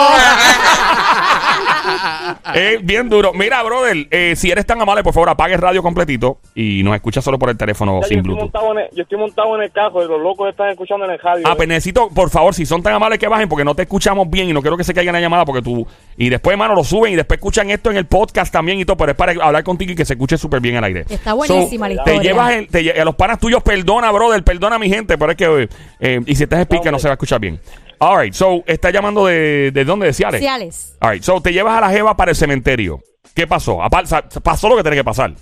Eh, 2.54 2.78
bien 2.82 3.08
duro. 3.08 3.32
Mira, 3.32 3.62
brother, 3.62 4.06
eh, 4.10 4.34
si 4.36 4.50
eres 4.50 4.66
tan 4.66 4.80
amable, 4.80 5.02
por 5.02 5.12
favor, 5.14 5.28
apague 5.30 5.54
el 5.54 5.60
radio 5.60 5.82
completito 5.82 6.38
y 6.54 6.82
nos 6.82 6.94
escucha 6.94 7.22
solo 7.22 7.38
por 7.38 7.48
el 7.50 7.56
teléfono 7.56 7.96
Ya, 7.96 8.00
yo, 8.02 8.08
sin 8.08 8.18
estoy 8.18 8.34
Bluetooth. 8.34 8.78
el, 8.78 8.96
yo 8.96 9.02
estoy 9.02 9.18
montado 9.18 9.56
en 9.56 9.62
el 9.62 9.72
carro 9.72 10.04
y 10.04 10.08
los 10.08 10.20
locos 10.20 10.48
están 10.50 10.68
escuchando 10.70 11.04
en 11.06 11.12
el 11.12 11.18
radio. 11.18 11.44
Ah, 11.46 11.54
pues 11.56 11.68
necesito, 11.68 12.08
por 12.10 12.30
favor, 12.30 12.54
si 12.54 12.66
son 12.66 12.82
tan 12.82 12.92
amables 12.94 13.18
que 13.18 13.28
bajen, 13.28 13.48
porque 13.48 13.64
no 13.64 13.74
te 13.74 13.82
escuchamos 13.82 14.28
bien 14.30 14.48
y 14.48 14.52
no 14.52 14.60
quiero 14.62 14.76
que 14.76 14.84
se 14.84 14.92
caiga 14.94 15.12
la 15.12 15.20
llamada, 15.20 15.44
porque 15.44 15.62
tú. 15.62 15.86
Y 16.16 16.28
después, 16.28 16.52
hermano, 16.54 16.74
lo 16.74 16.84
suben 16.84 17.12
y 17.12 17.16
después 17.16 17.38
escuchan 17.38 17.70
esto 17.70 17.90
en 17.90 17.96
el 17.96 18.06
podcast 18.06 18.52
también 18.52 18.78
y 18.78 18.84
todo, 18.84 18.96
pero 18.96 19.12
es 19.12 19.16
para 19.16 19.32
hablar 19.44 19.64
contigo 19.64 19.92
y 19.92 19.94
que 19.94 20.04
se 20.04 20.14
escuche 20.14 20.36
súper 20.38 20.60
bien 20.60 20.76
al 20.76 20.84
aire. 20.84 21.04
Está 21.08 21.32
buenísima 21.34 21.88
la 21.88 22.04
Te 22.04 22.10
historia. 22.12 22.30
llevas 22.32 22.52
el- 22.52 22.68
te 22.68 23.00
a 23.00 23.04
los 23.04 23.14
panas 23.14 23.38
tuyos, 23.38 23.62
perdona, 23.62 24.10
brother, 24.12 24.42
perdona 24.44 24.76
a 24.76 24.78
mi 24.78 24.88
gente, 24.88 25.16
pero 25.16 25.30
es 25.32 25.36
que. 25.36 25.68
eh, 26.00 26.20
y 26.26 26.34
si 26.34 26.42
estás 26.44 26.60
speaker, 26.60 26.92
no 26.92 26.98
se 26.98 27.08
va 27.08 27.12
a 27.12 27.14
escuchar 27.14 27.40
bien. 27.40 27.58
Alright, 28.04 28.34
so, 28.34 28.64
está 28.66 28.90
llamando 28.90 29.26
de. 29.26 29.70
¿De 29.72 29.84
dónde? 29.84 30.06
De 30.06 30.12
Ciales. 30.12 30.40
Ciales. 30.40 30.96
Alright, 31.00 31.22
so, 31.22 31.40
te 31.40 31.52
llevas 31.52 31.78
a 31.78 31.80
la 31.82 31.90
Jeva 31.90 32.16
para 32.16 32.32
el 32.32 32.36
cementerio. 32.36 33.00
¿Qué 33.32 33.46
pasó? 33.46 33.80
Apar- 33.80 34.06
sa- 34.06 34.22
pasó 34.42 34.68
lo 34.68 34.74
que 34.76 34.82
tiene 34.82 34.96
que 34.96 35.04
pasar. 35.04 35.32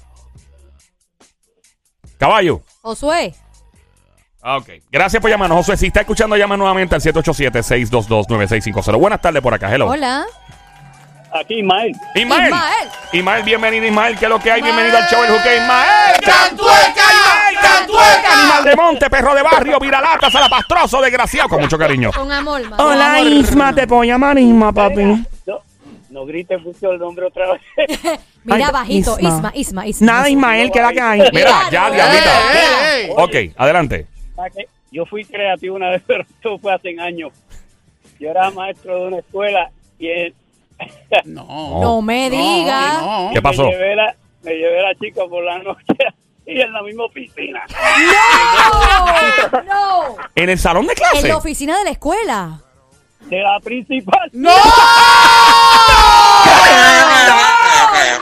Caballo. 2.19 2.61
Josué. 2.83 3.35
Ah, 4.43 4.59
ok. 4.59 4.69
Gracias 4.93 5.23
por 5.23 5.31
llamarnos, 5.31 5.57
José. 5.59 5.79
Si 5.79 5.87
está 5.87 6.01
escuchando, 6.01 6.37
llama 6.37 6.57
nuevamente 6.59 6.95
al 6.95 7.01
787-622-9650. 7.01 8.99
Buenas 8.99 9.21
tardes 9.23 9.41
por 9.43 9.55
acá. 9.55 9.75
Hello. 9.75 9.89
Hola. 9.89 10.27
Aquí. 11.33 11.61
Ismael. 11.61 11.93
Ismael. 12.15 12.53
Ismael, 13.13 13.43
bienvenido, 13.43 13.87
Ismael. 13.87 14.19
¿Qué 14.19 14.25
es 14.27 14.29
lo 14.31 14.39
que 14.39 14.51
hay? 14.51 14.61
Ismael. 14.61 14.75
Bienvenido 14.75 14.99
al 15.03 15.09
show 15.09 15.23
El 15.25 15.31
Juque. 15.31 15.57
Ismael. 15.57 16.17
¡Cantueca! 16.25 17.05
¡Cantueca! 17.91 18.41
Animal 18.41 18.65
de 18.65 18.77
monte, 18.77 19.11
perro 19.11 19.35
de 19.35 19.43
barrio, 19.43 19.79
viralata, 19.79 20.31
salapastroso, 20.31 21.01
desgraciado. 21.01 21.49
Con 21.49 21.61
mucho 21.61 21.79
cariño. 21.79 22.11
Con 22.13 22.31
amor, 22.31 22.69
ma. 22.69 22.77
Hola, 22.79 23.17
amor. 23.17 23.27
Isma. 23.27 23.75
Te 23.75 23.87
puedo 23.87 24.05
llamar 24.05 24.39
Isma, 24.39 24.73
papi. 24.73 25.25
No, 25.47 25.63
no 26.11 26.27
grites 26.27 26.61
mucho 26.63 26.93
el 26.93 26.99
nombre 26.99 27.27
otra 27.27 27.53
vez. 27.53 27.63
Mira 28.45 28.67
Ay, 28.67 28.73
bajito. 28.73 29.17
Isma. 29.19 29.29
Isma, 29.29 29.53
Isma, 29.55 29.87
Isma. 29.87 30.07
Nada, 30.07 30.29
Ismael, 30.29 30.71
¿qué 30.71 30.79
es 30.79 30.85
la 30.85 30.93
que 30.93 31.01
hay? 31.01 31.21
Mira, 31.33 31.71
ya, 31.71 31.91
diablita. 31.91 32.53
¡Eh, 32.55 33.07
eh! 33.07 33.15
Ok, 33.17 33.55
adelante. 33.57 34.07
Yo 34.93 35.07
fui 35.07 35.25
creativo 35.25 35.77
una 35.77 35.91
vez, 35.91 36.03
pero 36.07 36.23
esto 36.23 36.59
fue 36.59 36.73
hace 36.75 36.99
años. 37.01 37.33
Yo 38.19 38.31
era 38.31 38.51
maestro 38.51 38.97
de 38.97 39.07
una 39.09 39.19
escuela 39.19 39.71
y 39.99 40.09
él, 40.09 40.35
No. 41.25 41.81
No 41.81 42.03
me 42.03 42.31
digas. 42.31 43.03
No. 43.03 43.31
¿Qué 43.33 43.43
pasó? 43.43 43.65
Me 43.65 43.71
llevé, 43.73 43.97
la, 43.97 44.15
me 44.43 44.53
llevé 44.53 44.81
a 44.81 44.83
la 44.83 44.95
chica 44.95 45.23
por 45.29 45.45
la 45.45 45.59
noche 45.59 45.85
y 46.51 46.61
en 46.61 46.73
la 46.73 46.83
misma 46.83 47.05
oficina. 47.05 47.63
¡No! 49.53 49.63
¡No! 49.63 50.17
¿En 50.35 50.51
el 50.51 50.59
salón 50.59 50.87
de 50.87 50.93
En 50.93 50.99
clase? 50.99 51.29
la 51.29 51.37
oficina 51.37 51.79
de 51.79 51.85
la 51.85 51.91
escuela. 51.91 52.61
De 53.27 53.41
la 53.41 53.61
principal. 53.61 54.31
¡No! 54.33 54.51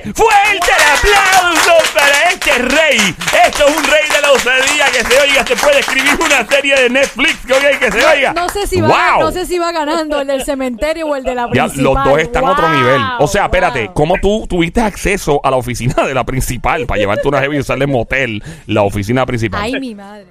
¡Fuerte 0.00 0.70
el 0.76 0.82
aplauso 0.92 1.72
para 1.94 2.30
este 2.30 2.52
rey! 2.58 2.98
Esto 3.46 3.66
es 3.68 3.76
un 3.76 3.84
rey 3.84 4.08
de 4.14 4.20
la 4.22 4.32
osadía 4.32 4.86
que 4.92 5.04
se 5.04 5.20
oiga. 5.20 5.46
Se 5.46 5.56
puede 5.56 5.80
escribir 5.80 6.14
una 6.20 6.46
serie 6.46 6.76
de 6.82 6.90
Netflix 6.90 7.38
que 7.46 7.90
se 7.92 8.06
oiga. 8.06 8.32
No 8.32 8.48
sé 8.48 8.66
si 8.66 8.80
va, 8.80 8.88
¡Wow! 9.16 9.20
no 9.20 9.32
sé 9.32 9.46
si 9.46 9.58
va 9.58 9.72
ganando 9.72 10.20
el 10.20 10.26
del 10.26 10.44
cementerio 10.44 11.06
o 11.06 11.16
el 11.16 11.24
de 11.24 11.34
la 11.34 11.48
Ya, 11.52 11.64
principal. 11.64 11.84
los 11.84 12.04
dos 12.04 12.18
están 12.20 12.44
a 12.44 12.50
otro 12.52 12.68
nivel. 12.68 13.00
O 13.18 13.26
sea, 13.28 13.44
espérate, 13.44 13.86
wow. 13.86 13.94
¿cómo 13.94 14.14
tú 14.20 14.46
tuviste 14.48 14.80
acceso 14.80 15.40
a 15.44 15.50
la 15.50 15.56
oficina 15.56 15.94
de 16.06 16.14
la 16.14 16.24
principal 16.24 16.86
para 16.86 16.98
llevarte 16.98 17.26
una 17.28 17.40
heavy 17.40 17.56
y 17.56 17.60
usarle 17.60 17.86
motel 17.86 18.42
la 18.66 18.82
oficina 18.82 19.24
principal? 19.26 19.60
Ay, 19.62 19.78
mi 19.80 19.94
madre. 19.94 20.26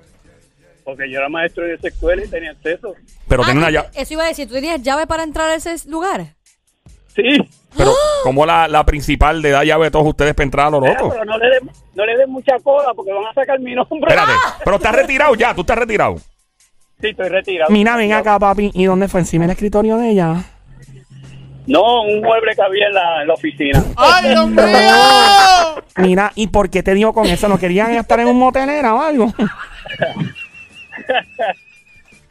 Porque 0.83 1.09
yo 1.09 1.17
era 1.17 1.29
maestro 1.29 1.63
de 1.63 1.73
esa 1.73 1.87
escuela 1.87 2.23
y 2.23 2.27
tenía 2.27 2.51
acceso. 2.51 2.93
Pero 3.27 3.41
Ah, 3.41 3.45
tiene 3.45 3.59
una 3.59 3.71
llave. 3.71 3.89
Eso 3.95 4.13
iba 4.13 4.23
a 4.23 4.27
decir, 4.27 4.47
¿tú 4.47 4.53
tenías 4.53 4.81
llave 4.83 5.07
para 5.07 5.23
entrar 5.23 5.49
a 5.49 5.55
ese 5.55 5.75
lugar? 5.89 6.35
Sí. 7.15 7.23
Pero, 7.77 7.91
¿cómo 8.23 8.45
la, 8.45 8.67
la 8.67 8.83
principal 8.85 9.41
le 9.41 9.49
da 9.51 9.63
llave 9.63 9.87
a 9.87 9.91
todos 9.91 10.07
ustedes 10.07 10.33
para 10.33 10.43
entrar 10.45 10.67
a 10.67 10.69
lo 10.71 10.79
loco? 10.81 11.09
Pero 11.09 11.25
no 11.25 11.37
le 11.37 11.49
den 11.49 11.69
no 11.93 12.05
le 12.05 12.17
den 12.17 12.29
mucha 12.29 12.57
cola 12.63 12.93
porque 12.95 13.11
van 13.11 13.25
a 13.25 13.33
sacar 13.33 13.59
mi 13.59 13.73
nombre. 13.75 13.99
Espérate, 14.01 14.31
pero 14.63 14.75
estás 14.77 14.95
retirado 14.95 15.35
ya, 15.35 15.53
tú 15.53 15.61
estás 15.61 15.77
retirado. 15.77 16.17
Sí, 17.01 17.07
estoy 17.09 17.29
retirado. 17.29 17.71
Mira, 17.71 17.95
ven 17.97 18.13
acá, 18.13 18.39
papi. 18.39 18.71
¿Y 18.73 18.85
dónde 18.85 19.07
fue? 19.07 19.19
¿Encima 19.19 19.43
del 19.43 19.51
escritorio 19.51 19.97
de 19.97 20.09
ella? 20.11 20.35
No, 21.67 22.03
un 22.03 22.21
mueble 22.21 22.53
que 22.55 22.61
había 22.61 22.87
en 22.87 22.93
la, 22.93 23.21
en 23.23 23.27
la 23.27 23.33
oficina. 23.33 23.83
¡Ay, 23.97 24.29
Dios 24.29 24.47
mío! 24.49 25.83
Mira, 25.97 26.31
¿y 26.35 26.47
por 26.47 26.69
qué 26.69 26.83
te 26.83 26.93
digo 26.93 27.11
con 27.13 27.25
eso? 27.25 27.47
¿No 27.49 27.57
querían 27.57 27.91
estar 27.95 28.19
en 28.19 28.27
un 28.27 28.37
motelera 28.37 28.93
o 28.93 29.01
algo? 29.01 29.33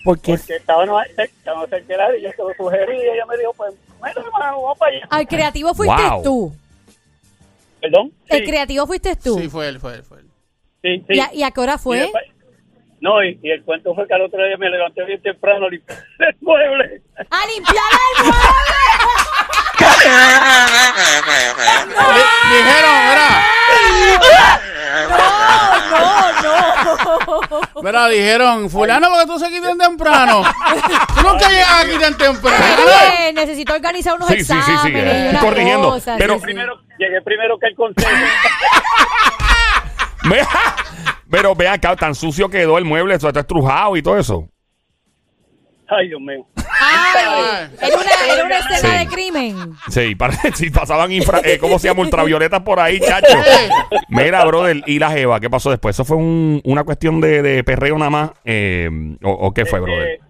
Porque 0.04 0.36
Que 0.46 0.56
estaban 0.56 0.88
estaban 1.16 1.68
cerca 1.68 1.86
de 1.86 1.96
la- 1.96 2.16
y 2.16 2.22
yo 2.22 2.30
se 2.30 2.42
lo 2.42 2.52
sugerí 2.54 2.92
y 2.96 3.00
ella 3.08 3.24
me 3.26 3.38
dijo, 3.38 3.52
pues, 3.56 3.72
bueno, 4.12 4.28
hermano, 4.28 4.62
vamos 4.62 4.78
para 4.78 4.96
allá. 4.96 5.06
Al 5.10 5.26
creativo 5.28 5.74
fuiste 5.74 6.02
Wow. 6.10 6.22
tú. 6.22 6.54
¿Perdón? 7.80 8.12
El 8.28 8.38
Sí, 8.40 8.44
creativo 8.46 8.86
fuiste 8.86 9.16
tú. 9.16 9.38
Sí, 9.38 9.48
fue 9.48 9.68
él, 9.68 9.80
fue 9.80 9.94
él, 9.96 10.02
fue 10.04 10.18
él. 10.20 10.26
sí, 10.82 11.04
sí. 11.08 11.14
¿Y, 11.16 11.20
a, 11.20 11.34
y 11.34 11.42
a 11.42 11.50
qué 11.50 11.60
hora 11.60 11.74
Y 11.74 11.78
fue? 11.78 11.98
después- 12.00 12.24
no, 13.00 13.22
y, 13.22 13.38
y 13.42 13.50
el 13.50 13.62
cuento 13.64 13.94
fue 13.94 14.06
que 14.08 14.14
al 14.14 14.22
otro 14.22 14.42
día 14.46 14.56
me 14.56 14.70
levanté 14.70 15.04
bien 15.04 15.20
temprano 15.20 15.66
a 15.66 15.68
limpiar 15.68 15.98
el 16.20 16.36
mueble. 16.40 17.02
¡A 17.30 17.46
limpiar 17.46 17.84
el 18.16 18.24
mueble! 18.24 18.40
Di- 19.78 19.84
Dijeron, 22.54 22.96
mira, 23.08 23.28
No, 25.10 26.42
no. 26.42 26.54
Mira, 27.82 28.08
dijeron, 28.08 28.70
fulano, 28.70 29.08
porque 29.10 29.26
tú 29.26 29.38
seguiste 29.38 29.68
tan 29.68 29.78
temprano. 29.78 30.42
Tú 31.14 31.22
nunca 31.22 31.48
llegas 31.48 31.84
aquí 31.84 31.98
tan 32.00 32.16
temprano. 32.16 32.64
Necesito 33.34 33.74
organizar 33.74 34.14
unos 34.16 34.28
Sí, 34.28 34.38
sí, 34.38 34.44
sí, 34.44 34.52
sí, 34.64 34.72
exámenes. 34.72 35.14
eh, 35.14 35.26
y 35.26 35.28
unas 35.30 35.44
corrigiendo, 35.44 35.98
pero- 36.18 36.34
sí, 36.34 36.40
sí. 36.40 36.44
Primero, 36.46 36.74
llegué 36.98 37.22
primero 37.22 37.58
que 37.58 37.66
el 37.68 37.74
consejo. 37.74 38.10
Vea, 40.24 40.48
Pero 41.30 41.54
ve 41.54 41.68
acá, 41.68 41.96
tan 41.96 42.14
sucio 42.14 42.48
quedó 42.48 42.78
el 42.78 42.84
mueble, 42.84 43.14
eso 43.14 43.28
está 43.28 43.40
estrujado 43.40 43.96
y 43.96 44.02
todo 44.02 44.18
eso. 44.18 44.48
Ay, 45.88 46.08
Dios 46.08 46.20
mío. 46.20 46.46
Ay, 46.80 47.68
era 47.80 47.96
una, 47.96 48.34
era 48.34 48.44
una 48.44 48.58
escena 48.58 48.78
Sí. 48.98 49.04
de 49.04 49.06
crimen. 49.12 49.72
Sí, 49.90 50.14
para, 50.14 50.32
si 50.54 50.70
pasaban 50.70 51.12
infra, 51.12 51.40
eh, 51.44 51.58
¿cómo 51.58 51.78
se 51.78 51.88
llama? 51.88 52.00
Ultravioletas 52.02 52.62
por 52.62 52.80
ahí, 52.80 52.98
chacho. 53.00 53.36
Mira, 54.08 54.44
brother, 54.44 54.82
¿y 54.86 54.98
la 54.98 55.10
Jeva? 55.10 55.40
¿Qué 55.40 55.50
pasó 55.50 55.70
después? 55.70 55.94
¿Eso 55.94 56.04
fue 56.04 56.16
un- 56.16 56.60
una 56.64 56.84
cuestión 56.84 57.20
de, 57.20 57.42
de 57.42 57.62
perreo 57.64 57.96
nada 57.98 58.10
más? 58.10 58.30
Eh, 58.44 58.88
o, 59.22 59.30
o 59.30 59.52
qué 59.54 59.66
fue, 59.66 59.78
brother? 59.80 60.08
Eh, 60.08 60.20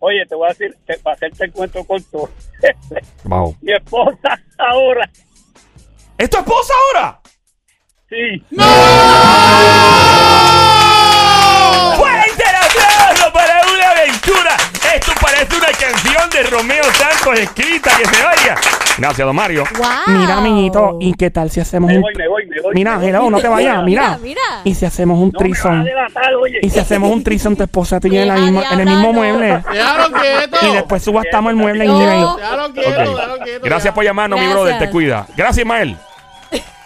oye, 0.00 0.26
te 0.28 0.34
voy 0.34 0.46
a 0.46 0.48
decir, 0.48 0.76
te- 0.86 0.98
para 0.98 1.14
hacerte 1.14 1.44
el 1.44 1.52
cuento 1.52 1.84
corto. 1.84 2.28
Wow. 3.24 3.56
Mi 3.62 3.72
esposa 3.72 4.40
ahora, 4.58 5.08
¿Es 6.18 6.30
tu 6.30 6.38
esposa 6.38 6.72
ahora? 6.94 7.20
sí. 8.08 8.42
¡Fuerte 11.96 12.42
el 12.42 12.56
aplauso 12.56 13.32
para 13.32 13.60
una 13.72 13.90
aventura! 13.90 14.56
Esto 14.94 15.12
parece 15.26 15.56
una 15.56 15.66
canción 15.78 16.30
de 16.30 16.42
Romeo 16.50 16.84
Santos 16.84 17.38
escrita 17.40 17.90
que 17.96 18.04
se 18.04 18.16
oiga. 18.24 18.56
Gracias, 18.98 19.26
don 19.26 19.36
Mario. 19.36 19.64
Wow. 19.76 19.86
Mira, 20.16 20.38
amiguito, 20.38 20.96
¿y 21.00 21.12
qué 21.14 21.30
tal 21.30 21.50
si 21.50 21.60
hacemos 21.60 21.88
Me 21.90 21.96
un... 21.96 22.02
voy, 22.02 22.14
me 22.16 22.28
voy, 22.28 22.46
me 22.46 22.60
voy. 22.62 22.74
Mira, 22.74 22.92
me 22.92 22.98
voy. 22.98 23.08
hello, 23.08 23.30
no 23.30 23.38
te 23.40 23.48
vayas, 23.48 23.82
mira. 23.84 24.02
Mira, 24.02 24.18
mira. 24.22 24.40
¿Y 24.64 24.74
si 24.74 24.86
hacemos 24.86 25.18
un 25.18 25.32
trison? 25.32 25.86
¿Y 26.62 26.70
si 26.70 26.78
hacemos 26.78 27.10
un 27.10 27.22
trison 27.22 27.54
tu 27.56 27.62
esposa 27.64 28.00
tú 28.00 28.08
y 28.08 28.12
yo 28.12 28.22
en, 28.22 28.28
la 28.28 28.36
misma- 28.36 28.64
en 28.72 28.80
el 28.80 28.86
mismo 28.86 29.12
mueble? 29.12 29.62
Quieto. 29.70 30.56
Y 30.66 30.72
después 30.74 31.02
subastamos 31.02 31.50
el 31.50 31.56
mueble 31.56 31.84
No. 31.86 31.98
Ok. 32.34 32.74
quieto. 32.74 33.18
Gracias 33.62 33.84
ya. 33.84 33.94
por 33.94 34.04
llamarnos, 34.04 34.40
mi 34.40 34.46
brother. 34.46 34.78
Te 34.78 34.88
cuida. 34.90 35.26
Gracias, 35.36 35.58
Ismael. 35.58 35.96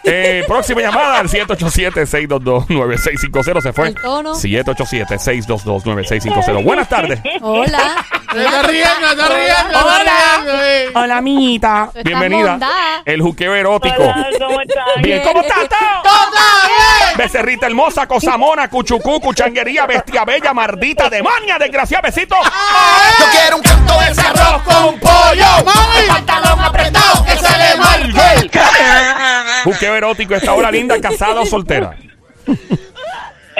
Eh, 0.02 0.44
próxima 0.48 0.80
llamada 0.80 1.18
al 1.18 1.28
787-622-9650. 1.28 3.60
Se 3.60 3.70
fue. 3.72 3.88
El 3.88 3.94
tono. 3.96 4.34
787-622-9650. 4.34 6.64
Buenas 6.64 6.88
tardes. 6.88 7.20
Hola. 7.42 8.02
Se 8.32 8.44
está 8.44 8.62
riendo, 8.62 9.10
está 9.10 9.28
riendo, 9.28 9.68
está 9.68 9.84
Hola. 9.84 10.36
riendo. 10.38 10.62
eh. 10.62 10.88
Hola, 10.94 11.16
amiguita. 11.18 11.90
Bienvenida. 12.04 12.50
mondada. 12.52 13.02
El 13.04 13.20
juqueo 13.22 13.54
erótico. 13.54 14.02
Hola, 14.02 14.26
¿cómo 14.38 14.60
estás? 14.60 14.84
Bien, 15.02 15.20
¿cómo 15.22 15.40
estás? 15.42 15.68
¡Todo 15.68 16.30
bien! 16.30 17.16
Becerrita 17.16 17.66
hermosa, 17.66 18.06
cosamona, 18.06 18.68
cuchucú, 18.70 19.20
cuchanguería, 19.20 19.84
bestia 19.86 20.24
bella, 20.24 20.54
mardita, 20.54 21.10
demonia, 21.10 21.58
desgraciada, 21.58 22.02
besito. 22.02 22.36
Yo 23.18 23.24
quiero 23.32 23.56
un 23.56 23.62
canto 23.62 23.98
de 24.00 24.10
ese 24.12 24.20
arroz 24.22 24.62
con 24.62 24.98
pollo. 25.00 25.64
¡Mami! 25.64 26.06
Pantalón 26.08 26.60
apretado 26.60 27.24
que 27.24 27.36
se 27.36 27.58
le 27.58 27.76
marque. 27.76 28.50
Juqueo 29.64 29.94
erótico, 30.00 30.34
esta 30.34 30.52
hora 30.54 30.70
linda, 30.70 31.00
casada 31.00 31.40
o 31.40 31.46
soltera. 31.46 31.96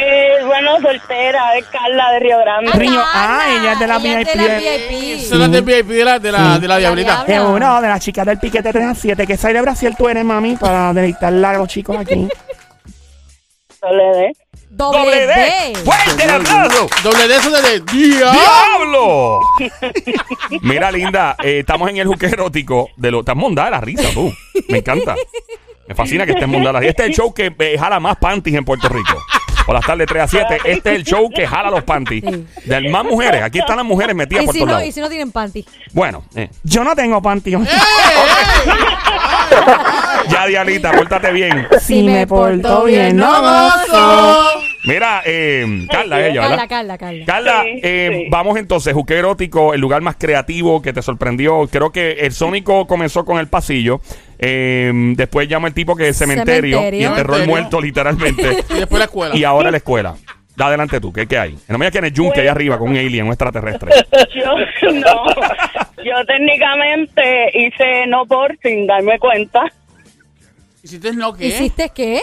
Eh, 0.02 0.42
bueno, 0.46 0.80
soltera, 0.80 1.58
es 1.58 1.66
Carla 1.66 2.12
de 2.12 2.20
Río 2.20 2.38
Grande. 2.38 2.72
Riño. 2.72 3.02
Ah, 3.04 3.44
ella 3.50 3.72
es 3.72 3.78
de 3.80 3.86
la 3.86 3.96
es 3.96 4.02
VIP. 4.02 4.28
de 4.28 4.48
la 4.48 4.56
VIP. 4.56 5.20
Esa 5.20 5.34
es 5.34 5.40
la 5.40 5.48
de 5.48 5.60
VIP 5.60 5.88
de 5.88 6.04
la, 6.04 6.18
de 6.18 6.32
la, 6.32 6.58
de 6.58 6.68
la 6.68 6.78
diablita. 6.78 7.24
Es 7.28 7.38
uno 7.38 7.82
de 7.82 7.88
las 7.88 8.00
chicas 8.00 8.24
del 8.24 8.38
piquete 8.38 8.72
3 8.72 8.86
a 8.86 8.94
7. 8.94 9.26
¿Qué 9.26 9.36
sale 9.36 9.54
de 9.54 9.60
Brasil 9.60 9.94
tú 9.98 10.08
eres, 10.08 10.24
mami? 10.24 10.56
Para 10.56 10.94
deleitarla 10.94 11.50
a 11.50 11.58
los 11.58 11.68
chicos 11.68 11.98
aquí. 11.98 12.28
Doble 13.82 14.04
D. 14.04 14.32
Doble, 14.70 15.26
D. 15.26 15.26
D. 15.26 15.78
¡Fuerte 15.84 16.24
el 16.24 16.30
aplauso! 16.30 16.88
Doble 17.02 17.28
de 17.28 17.36
eso 17.36 17.50
de. 17.50 17.80
¡Diablo! 17.80 19.40
Mira, 20.62 20.90
linda, 20.90 21.36
eh, 21.42 21.58
estamos 21.58 21.90
en 21.90 21.98
el 21.98 22.06
juque 22.06 22.26
erótico 22.26 22.88
de 22.96 23.10
lo. 23.10 23.20
Estás 23.20 23.36
mondada 23.36 23.70
la 23.70 23.80
risa, 23.80 24.08
tú. 24.14 24.32
Me 24.68 24.78
encanta. 24.78 25.14
Me 25.90 25.94
fascina 25.96 26.24
que 26.24 26.34
de 26.34 26.40
la 26.46 26.78
risa. 26.78 26.88
Este 26.88 27.02
es 27.02 27.08
el 27.08 27.14
show 27.16 27.34
que 27.34 27.52
eh, 27.58 27.76
jala 27.76 27.98
más 27.98 28.16
panties 28.16 28.54
en 28.56 28.64
Puerto 28.64 28.88
Rico. 28.88 29.20
Por 29.66 29.74
las 29.74 29.84
tardes 29.84 30.06
3 30.06 30.22
a 30.22 30.28
7. 30.28 30.60
Este 30.66 30.90
es 30.92 30.96
el 30.98 31.04
show 31.04 31.28
que 31.28 31.44
jala 31.48 31.68
los 31.68 31.82
panties. 31.82 32.22
Sí. 32.24 32.46
De 32.64 32.88
más 32.88 33.04
mujeres. 33.04 33.42
Aquí 33.42 33.58
están 33.58 33.76
las 33.76 33.84
mujeres 33.84 34.14
metidas 34.14 34.44
Y 34.44 34.46
por 34.46 34.54
si, 34.54 34.60
todos 34.60 34.68
no, 34.68 34.74
lados. 34.74 34.88
y 34.88 34.92
si 34.92 35.00
no 35.00 35.08
tienen 35.08 35.32
panty. 35.32 35.66
Bueno, 35.92 36.22
eh, 36.36 36.48
Yo 36.62 36.84
no 36.84 36.94
tengo 36.94 37.20
panty. 37.20 37.50
ya, 40.30 40.46
Dialita, 40.46 40.92
pórtate 40.92 41.32
bien. 41.32 41.66
Si 41.80 42.04
me 42.04 42.24
porto 42.24 42.84
bien, 42.84 43.16
no 43.16 43.42
gozo. 43.42 44.69
Mira, 44.84 45.22
eh, 45.26 45.86
Carla, 45.90 46.26
ella, 46.26 46.40
¿verdad? 46.40 46.56
Carla, 46.68 46.68
Carla, 46.68 46.98
Carla. 46.98 47.24
Carla, 47.26 47.62
Sí, 47.64 47.80
eh, 47.82 48.10
sí. 48.24 48.26
vamos 48.30 48.56
entonces, 48.56 48.94
Juque 48.94 49.14
Erótico, 49.18 49.74
el 49.74 49.80
lugar 49.80 50.00
más 50.00 50.16
creativo 50.16 50.80
que 50.80 50.92
te 50.94 51.02
sorprendió. 51.02 51.66
Creo 51.70 51.92
que 51.92 52.12
el 52.20 52.32
Sónico 52.32 52.86
comenzó 52.86 53.24
con 53.24 53.38
el 53.38 53.48
pasillo. 53.48 54.00
eh, 54.38 54.90
después 55.16 55.48
llama 55.48 55.68
el 55.68 55.74
tipo 55.74 55.94
que 55.94 56.08
es 56.08 56.16
cementerio, 56.16 56.78
Cementerio. 56.78 57.00
y 57.00 57.04
enterró 57.04 57.34
el 57.34 57.40
Cementerio. 57.42 57.46
muerto 57.62 57.80
literalmente. 57.80 58.64
Y 58.70 58.74
después 58.78 58.98
la 58.98 59.04
escuela. 59.04 59.36
y 59.36 59.44
ahora 59.44 59.70
la 59.70 59.76
escuela. 59.76 60.14
Da 60.56 60.66
adelante 60.66 61.00
tú, 61.00 61.12
¿qué, 61.12 61.26
qué 61.26 61.38
hay? 61.38 61.58
No 61.68 61.78
me 61.78 61.84
digas 61.86 61.92
quién 61.92 62.04
es 62.06 62.12
Junque 62.18 62.40
allá 62.40 62.52
arriba 62.52 62.78
con 62.78 62.90
un 62.90 62.96
alien, 62.96 63.24
un 63.26 63.32
extraterrestre. 63.32 63.90
Yo, 64.34 64.90
no. 64.92 65.24
Yo 66.04 66.24
técnicamente 66.26 67.50
hice 67.54 68.06
no 68.08 68.24
por 68.26 68.56
sin 68.62 68.86
darme 68.86 69.18
cuenta. 69.18 69.62
¿Hiciste 70.82 71.12
no 71.14 71.34
qué? 71.34 71.46
¿Hiciste 71.46 71.90
qué? 71.94 72.20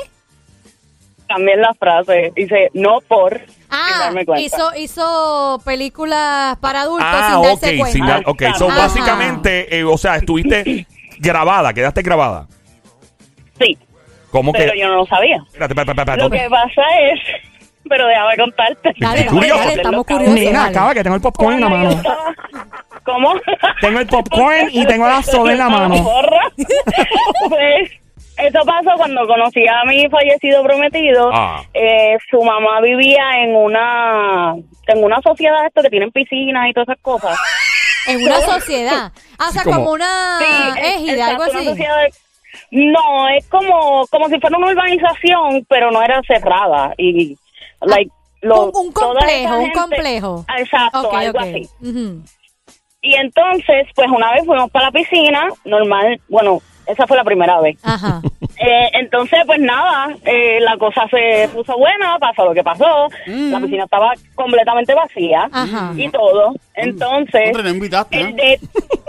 También 1.27 1.61
la 1.61 1.73
frase. 1.73 2.31
Hice 2.35 2.69
no 2.73 3.01
por 3.01 3.41
Ah, 3.69 4.11
hizo, 4.37 4.71
hizo 4.77 5.59
películas 5.65 6.57
para 6.61 6.81
adultos 6.81 7.07
ah, 7.09 7.31
sin 7.33 7.41
darse 7.41 7.69
ok, 7.71 7.77
cuenta. 7.79 7.91
sin 7.91 8.05
dar- 8.05 8.23
ok. 8.25 8.43
So, 8.57 8.69
Ajá. 8.69 8.77
básicamente, 8.83 9.77
eh, 9.77 9.83
o 9.83 9.97
sea, 9.97 10.15
estuviste 10.15 10.87
grabada, 11.19 11.73
quedaste 11.73 12.01
grabada. 12.01 12.47
Sí, 13.59 13.77
¿Cómo 14.31 14.51
pero 14.53 14.71
que? 14.73 14.79
yo 14.79 14.87
no 14.87 14.95
lo 14.95 15.05
sabía. 15.05 15.37
Espérate, 15.47 15.73
espérate, 15.73 15.91
espérate, 16.01 16.23
Lo 16.23 16.29
que 16.29 16.49
pasa 16.49 16.81
es... 17.11 17.19
Pero 17.89 18.05
déjame 18.05 18.35
contarte. 18.35 18.93
Dale, 18.99 19.19
dale, 19.19 19.29
Curioso. 19.29 19.59
dale, 19.59 19.73
estamos 19.75 20.05
curiosos. 20.05 20.33
Mira, 20.33 20.65
acaba 20.65 20.93
que 20.93 21.03
tengo 21.03 21.15
el 21.15 21.21
popcorn 21.21 21.53
en 21.53 21.61
la 21.61 21.69
mano. 21.69 21.89
estaba- 21.91 22.35
¿Cómo? 23.05 23.33
Tengo 23.81 23.99
el 23.99 24.07
popcorn 24.07 24.67
y 24.73 24.85
tengo 24.85 25.07
la 25.07 25.23
soda 25.23 25.53
en 25.53 25.57
la 25.57 25.69
mano. 25.69 25.95
Pues 27.49 27.91
eso 28.37 28.59
pasó 28.65 28.91
cuando 28.97 29.25
conocí 29.27 29.65
a 29.67 29.83
mi 29.85 30.07
fallecido 30.09 30.63
prometido. 30.63 31.29
Ah. 31.33 31.61
Eh, 31.73 32.17
su 32.29 32.41
mamá 32.43 32.81
vivía 32.81 33.23
en 33.43 33.55
una 33.55 34.55
en 34.87 35.03
una 35.03 35.21
sociedad 35.21 35.65
esto 35.65 35.81
que 35.81 35.89
tienen 35.89 36.11
piscinas 36.11 36.69
y 36.69 36.73
todas 36.73 36.89
esas 36.89 37.01
cosas. 37.01 37.37
En 38.07 38.23
una 38.23 38.39
sociedad. 38.53 39.11
Ah, 39.37 39.47
o 39.49 39.51
sea, 39.51 39.63
Sí, 39.63 39.69
como- 39.69 39.79
como, 39.79 39.91
una 39.91 40.39
es- 40.77 40.95
égida, 40.95 41.27
algo 41.27 41.43
una 41.43 41.59
así. 41.59 41.67
sociedad 41.67 41.97
de- 42.03 42.11
no, 42.71 43.27
es 43.29 43.45
como 43.49 44.07
como 44.07 44.29
si 44.29 44.39
fuera 44.39 44.57
una 44.57 44.67
urbanización, 44.67 45.65
pero 45.67 45.91
no 45.91 46.01
era 46.01 46.21
cerrada 46.25 46.93
y 46.97 47.37
like 47.81 48.09
lo- 48.41 48.71
un, 48.71 48.91
complejo, 48.93 49.57
un 49.57 49.71
complejo. 49.71 50.45
Exacto, 50.57 51.01
Ok, 51.09 51.13
algo 51.15 51.39
así. 51.39 51.67
Y 53.01 53.13
entonces, 53.15 53.87
pues 53.95 54.07
una 54.09 54.31
vez 54.33 54.45
fuimos 54.45 54.71
para 54.71 54.85
la 54.85 54.91
piscina, 54.91 55.47
normal, 55.65 56.19
bueno, 56.29 56.61
esa 56.87 57.07
fue 57.07 57.17
la 57.17 57.23
primera 57.23 57.59
vez. 57.61 57.77
Ajá. 57.83 58.21
Eh, 58.59 58.89
entonces, 58.93 59.39
pues 59.45 59.59
nada, 59.59 60.15
eh, 60.25 60.57
la 60.61 60.77
cosa 60.77 61.07
se 61.11 61.47
puso 61.53 61.77
buena, 61.77 62.17
pasó 62.17 62.43
lo 62.43 62.55
que 62.55 62.63
pasó, 62.63 63.07
la 63.27 63.59
piscina 63.59 63.83
estaba 63.83 64.13
completamente 64.33 64.95
vacía 64.95 65.47
Ajá. 65.51 65.93
y 65.95 66.09
todo. 66.09 66.55
Entonces, 66.73 67.49
Hombre, 67.49 67.61
no 67.61 67.69
invitaste, 67.69 68.19
el 68.19 68.29
¿eh? 68.29 68.33
de, 68.33 68.59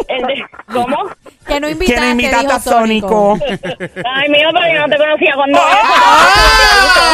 el 0.09 0.27
de, 0.27 0.45
¿cómo? 0.71 0.99
Que 1.48 1.61
no 1.61 1.66
Que 1.66 1.72
invitaste, 1.72 2.00
no 2.00 2.11
invitaste 2.11 2.46
dijo 2.46 2.52
a 2.56 2.61
Sónico. 2.61 3.38
Ay, 4.04 4.28
mío, 4.28 4.48
pero 4.52 4.74
yo 4.74 4.80
no 4.87 4.88
te 4.88 4.96
conocía 4.98 5.32
cuando 5.34 5.58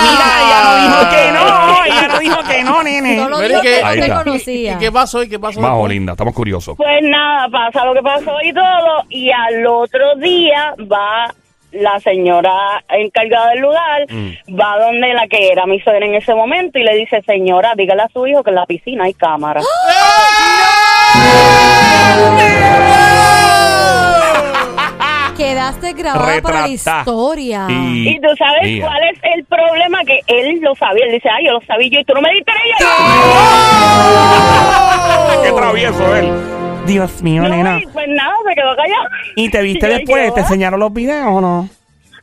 Mira, 0.03 0.27
ella 0.43 0.61
no 0.65 0.77
dijo 0.83 1.11
que 1.11 1.33
no. 1.33 1.85
Ella 1.85 2.09
no 2.09 2.19
dijo 2.19 2.43
que 2.49 2.65
no, 2.65 2.83
nene. 2.83 3.19
Solo 3.19 3.39
Pero 3.39 3.49
dijo 3.49 3.63
¿y 3.63 3.67
qué? 3.67 3.77
que 3.77 3.83
no 4.01 4.07
te 4.07 4.25
conocía. 4.25 4.73
¿Y 4.73 4.79
qué 4.79 4.93
pasó? 4.93 5.23
¿Y 5.23 5.29
qué 5.29 5.39
pasó? 5.39 5.61
Bajo, 5.61 5.87
linda, 5.89 6.13
estamos 6.13 6.35
curiosos. 6.35 6.77
Pues 6.77 7.03
nada, 7.03 7.49
pasa 7.49 7.85
lo 7.85 7.95
que 7.95 8.03
pasó 8.03 8.33
y 8.43 8.53
todo, 8.53 9.05
y 9.09 9.31
al 9.31 9.67
otro 9.67 10.17
día 10.17 10.75
va 10.91 11.33
la 11.73 11.99
señora 12.01 12.53
encargada 12.89 13.51
del 13.51 13.61
lugar, 13.61 14.07
Mm. 14.09 14.31
va 14.61 14.79
donde 14.79 15.13
la 15.13 15.27
que 15.27 15.49
era 15.51 15.67
mi 15.67 15.81
suegra 15.81 16.07
en 16.07 16.15
ese 16.15 16.33
momento 16.35 16.79
y 16.79 16.85
le 16.85 16.95
dice, 16.97 17.21
señora, 17.27 17.73
dígale 17.77 18.03
a 18.03 18.09
su 18.09 18.27
hijo 18.27 18.43
que 18.45 18.51
en 18.51 18.57
la 18.57 18.67
piscina 18.67 19.05
hay 19.05 19.15
cámara. 19.15 19.61
Quedaste 25.37 25.93
grabada 25.95 26.41
para 26.43 26.61
la 26.63 26.69
historia. 26.69 27.67
Y- 27.69 28.09
Y 28.11 28.21
tú 28.21 28.29
sabes 28.39 28.81
cuál 28.81 29.03
es 29.13 29.19
el 29.35 29.45
problema, 29.45 29.99
que 30.05 30.21
él 30.27 30.61
lo 30.61 30.75
sabía, 30.77 31.05
él 31.07 31.13
dice, 31.13 31.29
ay, 31.29 31.47
yo 31.47 31.53
lo 31.53 31.61
sabía 31.63 31.89
yo 31.91 32.01
y 32.01 32.05
tú 32.05 32.15
no 32.15 32.21
me 32.21 32.31
diste 32.33 32.53
ella. 32.65 32.77
¡Qué 35.43 35.53
travieso 35.53 36.17
él! 36.17 36.33
Dios 36.87 37.23
mío, 37.23 37.43
No, 37.43 37.49
nena. 37.49 37.79
y 37.83 37.87
pues 37.87 38.07
nada, 38.09 38.35
se 38.47 38.55
quedó 38.55 38.77
callado. 38.77 39.09
¿Y 39.37 39.49
te 39.51 39.63
viste 39.63 39.87
después? 39.99 40.27
¿qué 40.27 40.33
¿Te 40.33 40.41
enseñaron 40.41 40.81
los 40.81 40.93
videos 40.93 41.29
o 41.29 41.41
no? 41.41 41.69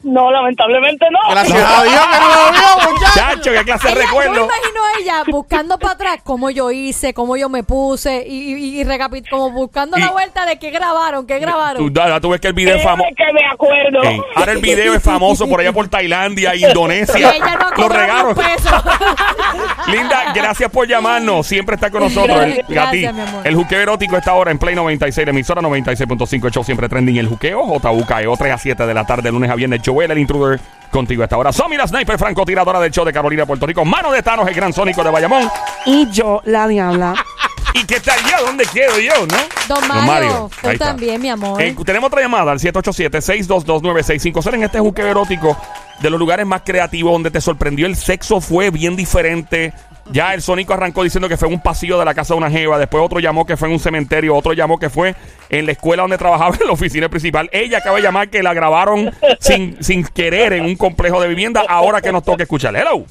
No, 0.03 0.31
lamentablemente 0.31 1.05
no. 1.11 1.19
Gracias 1.31 1.57
a 1.79 1.83
Dios 1.83 1.93
que 2.07 2.19
no 2.19 2.27
lo 2.29 2.51
vio, 2.51 2.91
muchacho. 2.91 3.11
Chacho, 3.13 3.51
qué 3.51 3.63
clase 3.63 3.87
de 3.87 3.93
Ella- 3.93 4.01
yo 4.01 4.15
me 4.17 4.21
recuerdo. 4.23 4.45
imagino 4.45 4.83
a 4.83 4.99
ella 4.99 5.23
buscando 5.31 5.77
para 5.77 5.93
atrás 5.93 6.17
cómo 6.23 6.49
yo 6.49 6.71
hice, 6.71 7.13
cómo 7.13 7.37
yo 7.37 7.49
me 7.49 7.63
puse 7.63 8.25
y, 8.27 8.53
y, 8.53 8.81
y 8.81 8.83
recapit- 8.83 9.29
como 9.29 9.51
buscando 9.51 9.97
Y- 9.97 10.01
la 10.01 10.11
vuelta 10.11 10.45
de 10.45 10.57
qué 10.59 10.71
grabaron, 10.71 11.27
qué 11.27 11.35
Tú, 11.35 11.41
grabaron. 11.41 11.93
da- 11.93 12.19
tú 12.19 12.29
ves 12.29 12.41
que 12.41 12.47
el 12.47 12.53
video 12.53 12.75
es 12.77 12.83
famoso. 12.83 13.09
Créeme 13.15 13.39
que 13.39 13.45
me 13.45 13.51
acuerdo. 13.51 14.25
ahora 14.35 14.51
el 14.53 14.57
video 14.59 14.93
es 14.93 15.03
famoso 15.03 15.47
por 15.47 15.59
allá 15.59 15.71
por 15.71 15.87
Tailandia, 15.87 16.55
Y 16.55 16.65
Indonesia. 16.71 17.31
ella 17.35 17.55
no 17.59 17.69
Los 17.69 17.71
cobró 17.73 17.87
ni 17.89 17.93
un 17.95 17.99
regalos. 18.01 18.33
peso. 18.37 18.83
Linda, 19.87 20.31
gracias 20.33 20.69
por 20.71 20.87
llamarnos. 20.87 21.45
Siempre 21.47 21.75
está 21.75 21.89
con 21.91 22.01
nosotros. 22.01 22.41
El, 22.43 22.63
Gracias, 22.67 22.87
a 22.87 22.91
ti. 22.91 22.99
mi 23.13 23.21
amor. 23.21 23.47
el 23.47 23.55
juqueo 23.55 23.81
erótico 23.81 24.17
está 24.17 24.31
ahora 24.31 24.51
en 24.51 24.57
Play 24.59 24.75
96, 24.75 25.25
la 25.25 25.31
emisora 25.31 25.61
96.5. 25.61 26.45
El 26.45 26.51
show 26.51 26.63
siempre 26.63 26.87
trending. 26.89 27.17
El 27.17 27.27
juqueo, 27.27 27.63
JUKEO, 27.63 28.37
3 28.37 28.49
E 28.49 28.53
a 28.53 28.57
7 28.57 28.85
de 28.85 28.93
la 28.93 29.05
tarde, 29.05 29.31
lunes 29.31 29.49
a 29.49 29.55
viernes. 29.55 29.81
Joel, 29.91 30.11
el 30.11 30.17
intruder, 30.17 30.59
contigo 30.91 31.21
a 31.21 31.25
esta 31.25 31.37
hora. 31.37 31.51
Somi, 31.51 31.77
la 31.77 31.87
sniper 31.87 32.17
francotiradora 32.17 32.79
del 32.79 32.91
show 32.91 33.05
de 33.05 33.13
Carolina, 33.13 33.45
Puerto 33.45 33.65
Rico. 33.65 33.83
Mano 33.85 34.11
de 34.11 34.21
Thanos, 34.21 34.47
el 34.47 34.53
gran 34.53 34.73
sónico 34.73 35.03
de 35.03 35.09
Bayamón. 35.09 35.49
Y 35.85 36.09
yo, 36.11 36.41
la 36.45 36.67
diabla. 36.67 37.15
Y 37.73 37.85
que 37.85 37.95
estaría 37.95 38.37
donde 38.45 38.65
quiero 38.65 38.99
yo, 38.99 39.25
¿no? 39.27 39.37
Don 39.69 39.87
Mario, 39.87 40.49
tú 40.61 40.67
ahí 40.67 40.73
está. 40.73 40.87
también, 40.87 41.21
mi 41.21 41.29
amor. 41.29 41.61
Eh, 41.61 41.73
tenemos 41.85 42.09
otra 42.09 42.21
llamada 42.21 42.51
al 42.51 42.59
787-622-9650 42.59 44.55
en 44.55 44.63
este 44.63 44.79
juqueo 44.79 45.07
erótico 45.07 45.55
de 46.01 46.09
los 46.09 46.19
lugares 46.19 46.45
más 46.45 46.63
creativos 46.65 47.13
donde 47.13 47.31
te 47.31 47.39
sorprendió 47.39 47.85
el 47.87 47.95
sexo 47.95 48.41
fue 48.41 48.71
bien 48.71 48.97
diferente. 48.97 49.73
Ya 50.11 50.33
el 50.33 50.41
Sónico 50.41 50.73
arrancó 50.73 51.03
diciendo 51.03 51.29
que 51.29 51.37
fue 51.37 51.47
en 51.47 51.55
un 51.55 51.61
pasillo 51.61 51.97
de 51.97 52.05
la 52.05 52.13
casa 52.13 52.33
de 52.33 52.39
una 52.39 52.49
jeva, 52.49 52.77
después 52.77 53.03
otro 53.03 53.19
llamó 53.19 53.45
que 53.45 53.55
fue 53.55 53.67
en 53.67 53.73
un 53.73 53.79
cementerio, 53.79 54.35
otro 54.35 54.53
llamó 54.53 54.77
que 54.77 54.89
fue 54.89 55.15
en 55.49 55.65
la 55.65 55.71
escuela 55.71 56.03
donde 56.03 56.17
trabajaba 56.17 56.55
en 56.59 56.67
la 56.67 56.73
oficina 56.73 57.09
principal. 57.09 57.49
Ella 57.51 57.79
acaba 57.79 57.97
de 57.97 58.03
llamar 58.03 58.29
que 58.29 58.43
la 58.43 58.53
grabaron 58.53 59.11
sin, 59.39 59.81
sin 59.83 60.03
querer 60.03 60.53
en 60.53 60.65
un 60.65 60.75
complejo 60.75 61.21
de 61.21 61.27
vivienda, 61.27 61.63
ahora 61.67 62.01
que 62.01 62.11
nos 62.11 62.23
toca 62.23 62.43
escuchar. 62.43 62.75
Hello. 62.75 63.05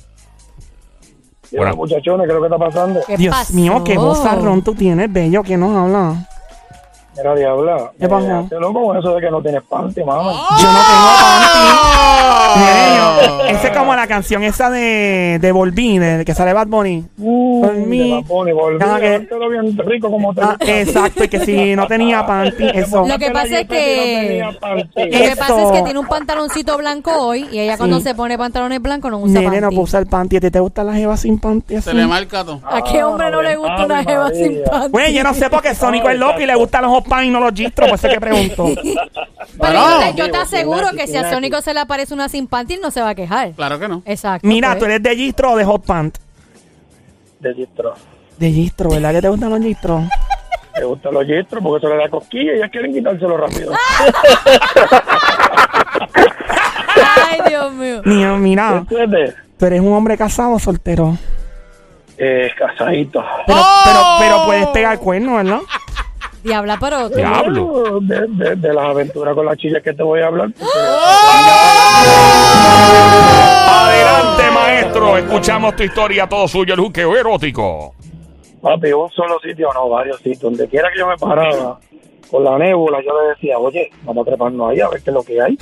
Bueno. 1.53 1.75
muchachones, 1.75 2.27
¿qué 2.27 2.33
es 2.33 2.35
lo 2.35 2.41
que 2.41 2.47
está 2.47 2.59
pasando? 2.59 3.01
¿Qué 3.07 3.17
Dios 3.17 3.35
pasó? 3.35 3.53
mío, 3.55 3.83
qué 3.85 3.97
vozarrón 3.97 4.63
tú 4.63 4.75
tienes, 4.75 5.13
bello, 5.13 5.43
que 5.43 5.57
nos 5.57 5.77
habla. 5.77 6.29
Mira, 7.17 7.35
diabla. 7.35 7.91
¿Qué 7.99 8.09
pasó? 8.09 8.27
Eh, 8.27 8.33
hazte 8.33 8.61
loco 8.61 8.85
con 8.85 8.97
eso 8.97 9.15
de 9.15 9.21
que 9.21 9.31
no 9.31 9.43
tienes 9.43 9.63
panty, 9.65 10.05
mamá. 10.05 10.33
Yo 10.33 10.73
no 10.73 10.79
tengo 10.79 11.09
panty. 11.21 12.40
Milenio, 12.57 13.45
Esa 13.49 13.69
es 13.69 13.77
como 13.77 13.95
la 13.95 14.07
canción 14.07 14.43
esa 14.45 14.71
de, 14.71 15.39
de 15.41 15.53
Volví, 15.53 15.99
de 15.99 16.25
que 16.25 16.35
sale 16.35 16.53
Bad 16.53 16.67
Bunny. 16.69 17.05
De 17.17 17.21
Bad 17.21 18.25
Bunny, 18.27 18.53
volví 18.53 18.79
que- 19.01 19.29
bien 19.51 19.79
rico 19.79 20.11
como 20.11 20.33
te 20.35 20.41
Ah, 20.43 20.57
gusta. 20.59 20.81
exacto, 20.81 21.25
y 21.25 21.29
que 21.29 21.41
si 21.41 21.75
no 21.77 21.87
tenía 21.87 22.25
panty, 22.27 22.69
eso. 22.75 23.07
Lo 23.07 23.19
que 23.19 23.31
pasa 23.31 23.61
es 23.61 23.69
que- 23.69 24.43
No. 24.43 24.51
Lo 24.53 24.85
que 24.95 25.37
pasa 25.37 25.63
es 25.65 25.73
que 25.73 25.83
tiene 25.83 25.99
un 25.99 26.07
pantaloncito 26.07 26.77
blanco 26.79 27.11
hoy 27.17 27.47
y 27.51 27.59
ella 27.61 27.77
cuando 27.77 27.99
Sí. 27.99 28.05
se 28.05 28.15
pone 28.15 28.39
pantalones 28.39 28.81
blancos 28.81 29.11
no 29.11 29.19
usa 29.19 29.41
Nene, 29.41 29.57
no 29.57 29.61
panty. 29.63 29.77
puedo 29.77 29.85
usar 29.85 30.07
panty. 30.07 30.37
¿A 30.37 30.41
ti 30.41 30.51
te 30.51 30.61
gustan 30.61 30.87
las 30.87 30.97
jevas 30.97 31.21
sin 31.21 31.39
panty? 31.39 31.77
así? 31.77 31.91
Se 31.91 31.95
le 31.95 32.07
marca 32.07 32.45
todo. 32.45 32.61
¿A 32.65 32.83
qué 32.83 33.03
hombre 33.03 33.31
no 33.31 33.43
le 33.43 33.57
gusta 33.57 33.85
una 33.85 34.05
jeva 34.05 34.25
María. 34.25 34.45
sin 34.47 34.59
panty? 34.65 34.89
Güey, 34.91 35.13
yo 35.15 35.23
no 35.25 35.35
sé 35.35 35.51
por 35.51 35.63
qué 35.63 35.75
Sónico 35.75 36.09
es 36.11 36.19
loco 36.19 36.41
y 36.41 36.47
le 36.47 36.55
gustan 36.55 36.83
los 36.83 36.93
hot 36.93 37.05
y 37.25 37.31
no 37.31 37.41
los 37.41 37.53
gistros, 37.53 37.89
por 37.89 37.99
eso 37.99 38.07
es 38.09 38.15
que 38.15 38.21
pregunto. 38.21 38.67
Pero 38.75 39.01
Bueno. 39.59 39.83
yo 39.83 39.99
te, 40.13 40.15
yo 40.19 40.31
te 40.31 40.39
aseguro 40.39 40.87
que 40.97 41.07
si 41.07 41.17
a. 41.17 41.31
Sónico 41.31 41.61
se 41.61 41.75
le 41.75 41.81
aparece 41.81 42.13
una 42.15 42.29
sin 42.29 42.40
él 42.41 42.81
no 42.83 42.91
se 42.91 43.01
va 43.01 43.11
a 43.11 43.15
quejar. 43.15 43.53
Claro 43.53 43.79
que 43.79 43.89
no. 43.89 44.03
Exacto. 44.05 44.47
Mira, 44.47 44.69
pues. 44.71 44.79
¿tú 44.81 44.85
eres 44.87 45.03
de 45.03 45.17
gistro 45.17 45.53
o 45.53 45.57
de 45.57 45.65
hot 45.65 45.85
pant? 45.85 46.17
De 47.41 47.55
gistro. 47.55 47.95
De 48.39 48.51
gistro, 48.51 48.91
¿verdad 48.91 49.13
que 49.13 49.23
te 49.23 49.29
gustan 49.29 49.51
los 49.51 49.61
gistros? 49.61 50.03
Me 50.79 50.85
gustan 50.85 51.13
los 51.15 51.25
gistros 51.27 51.63
porque 51.63 51.87
eso 51.87 51.95
le 51.95 52.03
da 52.03 52.09
cosquilla 52.09 52.53
y 52.53 52.57
ellas 52.57 52.71
quieren 52.71 52.93
quitárselo 52.95 53.37
rápido. 53.37 53.73
Ay, 57.29 57.41
Dios 57.49 57.73
mío. 57.73 58.03
Mío, 58.05 58.37
mira, 58.37 58.79
¿Entiendes? 58.79 59.35
tú 59.59 59.67
eres 59.67 59.81
un 59.81 59.93
hombre 59.93 60.17
casado 60.17 60.53
o 60.53 60.59
soltero. 60.59 61.17
Eh, 62.17 62.51
casadito. 62.57 63.23
Pero, 63.47 63.59
¡Oh! 63.61 63.81
pero, 63.85 64.01
pero 64.21 64.45
puedes 64.47 64.67
pegar 64.69 64.99
cuerno, 64.99 65.37
¿verdad? 65.37 65.61
Diabla, 66.43 66.79
pero... 66.81 67.09
Diablo. 67.11 67.99
De, 68.01 68.27
de- 68.29 68.57
de 68.57 68.73
las 68.75 68.85
aventuras 68.87 69.35
con 69.35 69.45
las 69.47 69.57
chillas 69.59 69.83
que 69.83 69.93
te 69.93 70.03
voy 70.03 70.21
a 70.21 70.27
hablar. 70.27 70.49
porque- 70.59 70.67
Adelante, 73.69 74.51
maestro. 74.53 75.17
Escuchamos 75.19 75.77
tu 75.77 75.83
historia, 75.83 76.27
todo 76.29 76.47
suyo, 76.49 76.75
el 76.75 76.81
juqueo 76.81 77.17
erótico. 77.17 77.95
Papi, 78.61 78.93
un 78.93 79.11
solo 79.11 79.39
sitio, 79.41 79.69
no, 79.75 79.89
varios 79.89 80.19
sitios. 80.19 80.41
Donde 80.41 80.69
quiera 80.69 80.89
que 80.93 80.99
yo 80.99 81.07
me 81.07 81.17
paraba 81.17 81.79
con 82.31 82.45
la 82.45 82.59
nébula, 82.59 82.99
yo 83.05 83.11
le 83.23 83.29
decía, 83.31 83.59
oye, 83.59 83.91
vamos 84.05 84.27
a 84.27 84.31
treparnos 84.31 84.71
ahí 84.71 84.81
a 84.81 84.89
ver 84.89 85.03
qué 85.03 85.11
es 85.11 85.15
lo 85.15 85.23
que 85.23 85.41
hay. 85.41 85.59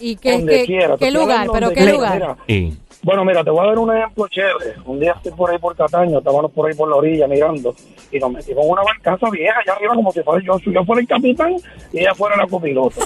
¿Y 0.00 0.16
qué, 0.16 0.32
donde 0.32 0.58
qué- 0.60 0.64
quiera. 0.66 0.96
qué 0.96 1.10
lugar? 1.10 1.46
¿Pero 1.52 1.68
qué 1.70 1.74
quiera. 1.74 1.92
lugar? 1.92 2.14
Mira, 2.14 2.36
Y 2.46 2.74
Bueno, 3.02 3.24
mira, 3.24 3.42
te 3.42 3.50
voy 3.50 3.64
a 3.64 3.68
dar 3.70 3.78
un 3.78 3.96
ejemplo 3.96 4.28
chévere. 4.28 4.74
Un 4.84 5.00
día 5.00 5.12
estoy 5.16 5.32
por 5.32 5.50
ahí 5.50 5.58
por 5.58 5.74
Cataño, 5.74 6.18
estábamos 6.18 6.52
por 6.52 6.68
ahí 6.68 6.76
por 6.76 6.88
la 6.88 6.96
orilla 6.96 7.26
mirando 7.26 7.74
y 8.12 8.18
nos 8.18 8.30
metimos 8.30 8.64
en 8.66 8.70
una 8.70 8.82
barcaza 8.82 9.30
vieja 9.30 9.54
allá 9.58 9.72
arriba 9.74 9.94
como 9.94 10.12
si 10.12 10.22
fuera 10.22 10.44
yo, 10.44 10.58
yo 10.58 10.84
fuera 10.84 11.00
el 11.00 11.08
capitán 11.08 11.56
y 11.92 11.98
ella 12.00 12.14
fuera 12.14 12.36
la 12.36 12.46
copiloto. 12.46 13.00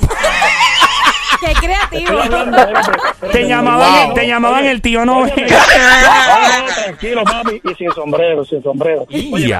¡Qué 1.40 1.52
creativo! 1.54 2.20
Te 3.32 3.48
llamaban, 3.48 4.06
Wow. 4.06 4.14
te 4.14 4.26
llamaban 4.26 4.64
el 4.66 4.80
tío 4.82 5.04
no. 5.04 5.26
No, 5.26 5.32
tranquilo, 6.84 7.24
papi, 7.24 7.60
y 7.64 7.74
sin 7.74 7.90
sombrero, 7.92 8.44
sin 8.44 8.62
sombrero. 8.62 9.06
Oye, 9.32 9.54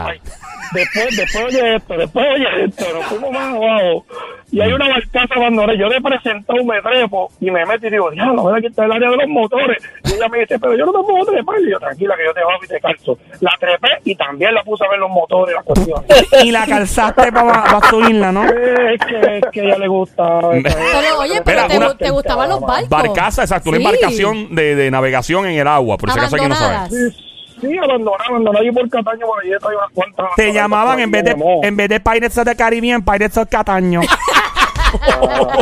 después, 0.73 1.17
después 1.17 1.45
oye 1.47 1.77
esto, 1.77 1.95
después 1.97 2.27
oye 2.35 2.65
esto, 2.65 2.85
nos 2.95 3.05
fuimos 3.07 3.31
más 3.33 3.55
abajo 3.55 4.05
y 4.53 4.61
hay 4.61 4.73
una 4.73 4.89
barcaza 4.89 5.35
abandonada. 5.35 5.77
Yo 5.79 5.89
le 5.89 6.01
presento 6.01 6.53
un 6.55 6.67
me 6.67 6.81
trepo 6.81 7.29
y 7.41 7.51
me 7.51 7.65
meto 7.67 7.87
y 7.87 7.91
digo, 7.91 8.11
diablo, 8.11 8.45
ven 8.45 8.57
aquí 8.57 8.67
está 8.67 8.85
el 8.85 8.93
área 8.93 9.11
de 9.11 9.17
los 9.17 9.29
motores. 9.29 9.79
Y 10.05 10.13
ella 10.15 10.29
me 10.29 10.39
dice, 10.41 10.59
pero 10.59 10.77
yo 10.77 10.87
no 10.87 10.93
te 10.93 10.99
puedo 11.13 11.25
trepar. 11.27 11.57
Y 11.61 11.71
yo, 11.71 11.79
tranquila, 11.81 12.15
que 12.17 12.25
yo 12.25 12.33
te 12.35 12.45
bajo 12.45 12.65
y 12.65 12.69
te 12.69 12.81
calzo. 12.81 13.19
La 13.41 13.51
trepé 13.59 13.89
y 14.05 14.15
también 14.15 14.55
la 14.55 14.63
puse 14.63 14.85
a 14.85 14.89
ver 14.91 15.01
los 15.01 15.11
motores, 15.11 15.55
las 15.55 15.65
cuestiones. 15.65 16.05
Y 16.45 16.53
la 16.53 16.65
calzaste 16.67 17.33
para 17.33 17.81
subirla, 17.91 18.31
¿no? 18.33 18.45
Es, 18.45 19.01
que, 19.05 19.39
es 19.39 19.45
que 19.53 19.61
a 19.61 19.65
ella 19.65 19.79
le 19.79 19.89
gusta. 19.89 20.41
Pero 20.53 21.19
oye, 21.19 21.43
pero 21.45 21.66
Te, 21.69 21.77
una- 21.79 21.95
te 21.97 22.11
gustaban 22.11 22.49
los 22.49 22.61
barcos. 22.61 22.89
barcaza, 22.89 23.43
exacto, 23.43 23.71
una 23.71 23.79
Sí. 23.79 23.85
embarcación 23.85 24.55
de, 24.55 24.75
de 24.77 24.91
navegación 24.91 25.47
en 25.47 25.59
el 25.59 25.67
agua, 25.69 25.97
por 25.99 26.11
si 26.13 26.19
acaso 26.19 26.35
alguien 26.37 26.51
no 26.51 26.57
sabe. 26.57 26.89
Sí, 26.91 27.17
sí, 27.61 27.79
abandonada, 27.79 28.25
abandonada. 28.29 28.65
Yo 28.65 28.73
por 28.73 28.89
Cataño, 28.91 29.27
por 29.27 29.43
ahí 29.43 29.51
hay 29.51 29.75
unas 29.77 29.91
cuantas. 29.95 30.27
Te 30.37 30.53
llamaban 30.53 31.01
en 31.01 31.11
vez 31.11 31.25
de 31.25 31.37
en 31.63 31.77
vez 31.77 31.89
de 31.89 32.01
Pirates 32.01 32.37
of 32.39 32.45
the 32.45 32.55
Caribbean, 32.57 33.03
Pirates 33.03 33.37
of 33.39 33.49
Cataño. 33.49 34.01
ah, 35.03 35.59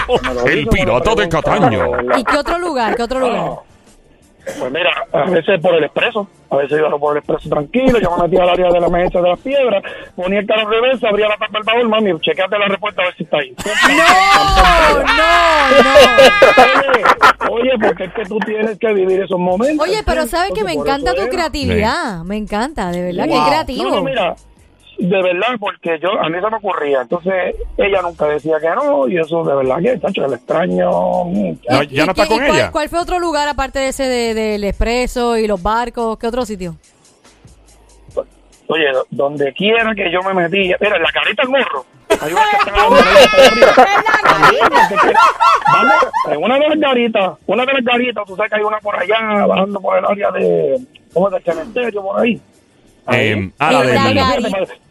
El 0.46 0.66
pirata 0.68 1.14
de 1.14 1.28
Cataño. 1.28 1.70
de. 1.70 2.20
¿Y 2.20 2.24
qué 2.24 2.36
otro 2.38 2.58
lugar? 2.58 2.94
¿Qué 2.96 3.02
otro 3.02 3.20
lugar? 3.20 3.52
Pues 4.44 4.70
mira, 4.70 4.90
a 5.12 5.30
veces 5.30 5.60
por 5.60 5.74
el 5.74 5.84
expreso, 5.84 6.28
a 6.50 6.56
veces 6.56 6.78
iba 6.78 6.90
por 6.98 7.16
el 7.16 7.18
expreso 7.18 7.48
tranquilo, 7.48 7.98
yo 7.98 8.14
me 8.16 8.24
metía 8.24 8.42
al 8.42 8.50
área 8.50 8.68
de 8.70 8.80
la 8.80 8.86
emergencia 8.86 9.20
de 9.22 9.28
las 9.30 9.40
piedras, 9.40 9.82
ponía 10.14 10.40
el 10.40 10.46
carro 10.46 10.68
reversa, 10.68 11.08
abría 11.08 11.28
la 11.28 11.36
tapa 11.36 11.58
del 11.58 11.62
baúl, 11.64 11.88
mami, 11.88 12.20
chequeate 12.20 12.58
la 12.58 12.66
respuesta 12.68 13.02
a 13.02 13.06
ver 13.06 13.14
si 13.16 13.24
está 13.24 13.38
ahí. 13.38 13.54
No, 14.94 15.02
no, 15.02 15.14
no. 15.14 15.24
Oye, 17.50 17.50
oye, 17.50 17.70
porque 17.80 18.04
es 18.04 18.12
que 18.12 18.24
tú 18.24 18.38
tienes 18.40 18.78
que 18.78 18.92
vivir 18.92 19.22
esos 19.22 19.38
momentos. 19.38 19.86
Oye, 19.86 20.02
pero 20.04 20.26
sabes 20.26 20.52
que 20.52 20.64
me 20.64 20.72
encanta 20.72 21.14
tu 21.14 21.28
creatividad. 21.28 22.22
Me 22.24 22.36
encanta, 22.36 22.90
de 22.90 23.02
verdad, 23.02 23.24
que 23.24 23.34
es 23.36 23.42
creativo. 23.46 24.02
Mira, 24.02 24.34
de 24.98 25.22
verdad, 25.22 25.56
porque 25.58 25.98
yo 26.00 26.10
a 26.20 26.28
mí 26.28 26.38
se 26.40 26.50
me 26.50 26.56
ocurría. 26.56 27.02
Entonces, 27.02 27.54
ella 27.76 28.00
nunca 28.02 28.26
decía 28.26 28.58
que 28.60 28.68
no, 28.70 29.08
y 29.08 29.18
eso 29.18 29.42
de 29.44 29.54
verdad 29.56 29.76
que, 29.82 29.98
tacho, 29.98 30.24
el 30.24 30.32
extraño. 30.34 31.24
mm, 31.24 31.56
No, 31.70 31.82
¿Y- 31.82 31.86
ya 31.88 32.04
no 32.06 32.12
está 32.12 32.22
qué- 32.24 32.28
con 32.28 32.38
cuál, 32.38 32.50
ella. 32.58 32.70
¿Cuál 32.70 32.88
fue 32.88 32.98
otro 33.00 33.18
lugar 33.18 33.48
aparte 33.48 33.78
de 33.80 33.88
ese 33.88 34.04
de- 34.04 34.34
del 34.34 34.64
expreso 34.64 35.36
y 35.36 35.46
los 35.46 35.62
barcos? 35.62 36.18
¿Qué 36.18 36.26
otro 36.26 36.44
sitio? 36.46 36.76
Oye, 38.66 38.90
do- 38.92 39.06
donde 39.10 39.52
quiera 39.52 39.94
que 39.94 40.10
yo 40.10 40.22
me 40.22 40.32
metía, 40.32 40.76
mira, 40.80 40.96
en 40.96 41.02
la 41.02 41.12
carita 41.12 41.42
del 41.42 41.50
morro. 41.50 41.84
Hay 42.20 42.32
una 42.32 42.42
que 42.50 42.56
está 42.56 42.70
en 46.32 46.42
una 46.42 46.58
de 46.58 46.68
las 46.68 46.78
garitas, 46.80 47.32
una 47.46 47.66
de 47.66 47.72
las 47.74 47.84
garitas, 47.84 48.24
tú 48.26 48.36
sabes 48.36 48.50
que 48.50 48.56
hay 48.58 48.62
una 48.64 48.78
por 48.78 48.96
allá, 48.96 49.46
bajando 49.46 49.80
por 49.80 49.98
el 49.98 50.04
área 50.06 50.30
de, 50.30 50.78
¿cómo 51.12 51.28
es 51.28 51.34
el 51.34 51.42
cementerio 51.44 52.02
por 52.02 52.20
ahí? 52.20 52.40
Eh, 53.12 53.50
ah, 53.58 53.72
la 53.72 53.80
En 53.80 53.86
de- 53.86 54.14
la 54.14 54.26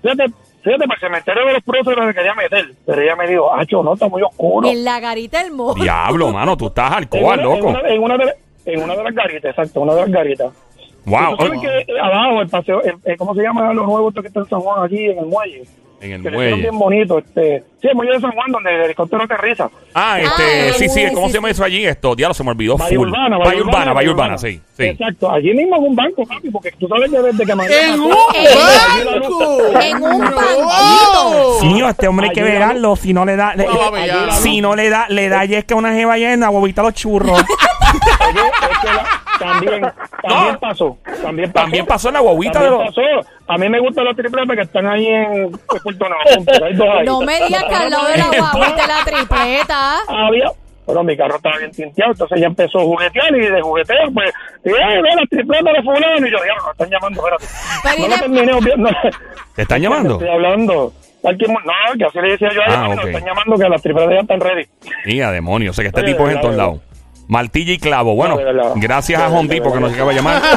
Fíjate, 0.01 0.25
fíjate, 0.63 0.85
para 0.87 0.93
el 0.95 0.99
cementerio 0.99 1.45
de 1.47 1.53
los 1.53 1.63
próceres 1.63 2.05
me 2.05 2.13
quería 2.13 2.33
meter, 2.35 2.73
pero 2.85 3.01
ella 3.01 3.15
me 3.15 3.27
dijo, 3.27 3.53
Acho, 3.53 3.81
no, 3.83 3.93
está 3.93 4.07
muy 4.07 4.21
oscuro. 4.21 4.67
En 4.69 4.83
la 4.83 4.99
garita 4.99 5.41
del 5.43 5.51
morro. 5.51 5.81
Diablo, 5.81 6.31
mano, 6.31 6.55
tú 6.55 6.67
estás 6.67 6.91
En 6.91 6.97
alcohol, 6.97 7.23
una, 7.23 7.33
en, 7.35 7.41
loco. 7.43 7.67
una, 7.67 7.79
en, 7.89 8.03
una 8.03 8.17
de, 8.17 8.33
en 8.65 8.83
una 8.83 8.95
de 8.95 9.03
las 9.03 9.13
garitas, 9.15 9.49
exacto, 9.51 9.81
una 9.81 9.93
de 9.95 10.01
las 10.01 10.11
garitas. 10.11 10.53
Wow. 11.05 11.35
¿Tú 11.37 11.45
sabes 11.45 11.59
que 11.59 11.67
eh, 11.67 11.99
abajo, 12.01 12.41
el 12.41 12.47
paseo, 12.49 12.81
el- 12.81 12.95
eh, 13.03 13.17
¿cómo 13.17 13.35
se 13.35 13.41
llama 13.41 13.73
lo 13.73 13.85
nuevo 13.85 14.09
esto 14.09 14.21
que 14.21 14.27
está 14.29 14.39
en 14.41 14.47
San 14.49 14.59
Juan 14.61 14.85
aquí 14.85 15.05
en 15.05 15.17
el 15.19 15.25
muelle? 15.25 15.63
En 16.03 16.11
el 16.13 16.21
que 16.23 16.29
le 16.29 16.35
muelle. 16.37 16.55
bien 16.57 16.77
bonito, 16.77 17.17
este, 17.19 17.63
sí, 17.81 17.87
el 17.87 17.95
muelle 17.95 18.13
de 18.13 18.19
San 18.19 18.31
Juan 18.31 18.51
donde 18.51 18.69
el 18.75 18.81
helicóptero 18.81 19.23
aterriza. 19.23 19.69
Ah, 19.93 20.15
Ah, 20.15 20.19
este, 20.19 20.73
sí, 20.73 20.89
sí, 20.89 21.07
sí, 21.07 21.13
¿cómo 21.13 21.27
sí, 21.27 21.31
se 21.31 21.37
llama 21.37 21.47
sí. 21.47 21.51
eso 21.53 21.63
allí? 21.63 21.85
Esto, 21.85 22.15
diablo, 22.15 22.33
se 22.33 22.43
me 22.43 22.51
olvidó. 22.51 22.77
Bahía 22.77 22.97
full. 22.97 23.07
Urbana, 23.09 23.37
Bahía 23.37 23.61
Urbana, 23.61 23.93
Bahía 23.93 24.11
Urbana, 24.11 24.37
sí, 24.37 24.59
sí. 24.77 24.83
Exacto, 24.83 25.31
allí 25.31 25.53
mismo 25.53 25.77
en 25.77 25.83
un 25.83 25.95
banco, 25.95 26.25
papi, 26.25 26.49
porque 26.51 26.71
tú 26.73 26.87
sabes 26.87 27.09
que 27.09 27.19
desde 27.21 27.45
que 27.45 27.55
María 27.55 27.93
¡En 27.93 27.99
un 28.01 28.09
banco! 28.09 29.79
En 29.81 30.03
un 30.03 30.19
¡No! 30.19 30.35
banquito. 30.35 31.59
Sí, 31.61 31.81
este 31.87 32.07
hombre 32.07 32.27
hay 32.27 32.33
que 32.33 32.43
verlo. 32.43 32.95
Si 32.95 33.13
no 33.13 33.25
le 33.25 33.35
da, 33.35 33.55
le- 33.55 33.65
No, 33.65 33.77
papi, 33.77 34.05
ya. 34.07 34.31
si 34.31 34.61
no 34.61 34.75
le 34.75 34.89
da, 34.89 35.05
le 35.09 35.29
da 35.29 35.45
yesca 35.45 35.75
a 35.75 35.77
una 35.77 35.93
jeva 35.93 36.17
llena, 36.17 36.49
huevita 36.49 36.81
a 36.81 36.85
los 36.85 36.93
churros. 36.93 37.31
Oye, 37.41 38.41
es 38.71 38.77
que 38.79 38.87
la- 38.87 39.05
también, 39.39 39.81
también 40.21 40.53
No. 40.53 40.59
pasó, 40.59 40.97
también 41.21 41.51
pasó. 41.51 41.63
También 41.63 41.85
pasó 41.85 42.07
en 42.09 42.13
la 42.13 42.19
guaguita 42.21 42.59
de 42.61 42.65
También 42.69 42.85
los. 42.85 42.95
pasó. 42.95 43.29
A 43.47 43.57
mí 43.57 43.69
me 43.69 43.79
gustan 43.79 44.05
los 44.05 44.15
tripletes 44.15 44.55
que 44.55 44.61
están 44.61 44.87
ahí 44.87 45.05
en 45.07 45.51
Puerto 45.97 46.09
Nuevo. 46.09 46.35
Punta, 46.45 46.65
hay 46.65 46.73
dos 46.75 46.87
ahí. 46.99 47.05
No 47.05 47.21
me 47.21 47.39
digas 47.45 47.63
que 47.65 47.75
al 47.75 47.89
lado 47.89 48.07
de 48.07 48.17
la 48.17 48.25
guaguita 48.53 48.87
la 48.87 49.03
tripleta. 49.05 49.97
había 50.07 50.51
bueno 50.85 51.01
mi 51.05 51.15
carro 51.15 51.37
estaba 51.37 51.57
bien 51.59 51.71
tinteado 51.71 52.11
entonces 52.11 52.37
ella 52.37 52.47
empezó 52.47 52.79
a 52.79 52.83
juguetear 52.83 53.33
y 53.37 53.39
de 53.39 53.61
jugueteo 53.61 54.11
pues 54.13 54.33
y 54.65 54.69
eh, 54.69 54.73
ve 55.01 55.15
las 55.15 55.29
tripletas 55.29 55.73
de 55.75 55.81
fulano 55.81 56.27
y 56.27 56.29
yo 56.31 56.37
ya 56.39 56.61
me 56.65 56.71
están 56.71 56.89
llamando 56.89 57.21
espérate 57.25 57.45
Pero 57.83 58.07
no 58.09 58.19
terminé 58.19 58.53
obvio- 58.53 58.75
no, 58.77 58.89
¿Te 59.55 59.61
están 59.61 59.81
llamando? 59.81 60.13
estoy 60.15 60.27
hablando 60.29 60.91
no 61.23 61.37
que 61.97 62.05
así 62.05 62.19
le 62.19 62.31
decía 62.31 62.49
yo 62.53 62.61
a 62.61 62.65
ella 62.65 62.75
Ah, 62.83 62.87
"Mira, 62.89 62.95
ok. 63.01 63.03
me 63.05 63.11
están 63.11 63.25
llamando 63.33 63.55
que 63.63 63.69
las 63.69 63.81
tripletas 63.81 64.13
ya 64.13 64.19
están 64.19 64.39
ready 64.41 64.65
Mira, 65.05 65.31
demonio. 65.31 65.71
O 65.71 65.73
sea 65.73 65.83
que 65.83 65.87
este 65.87 66.01
Oye, 66.01 66.11
tipo 66.11 66.27
es 66.27 66.35
en 66.35 66.41
todos 66.41 66.55
lados. 66.55 66.79
Martilla 67.29 67.71
y 67.71 67.77
clavo. 67.79 68.15
Bueno, 68.15 68.37
gracias 68.75 69.21
a 69.21 69.29
De 69.29 69.37
Home 69.37 69.47
verdad, 69.47 69.63
Depot 69.63 69.71
que 69.71 69.75
de 69.79 69.81
nos 69.85 69.93
acaba 69.93 70.09
de 70.09 70.15
llamar. 70.17 70.41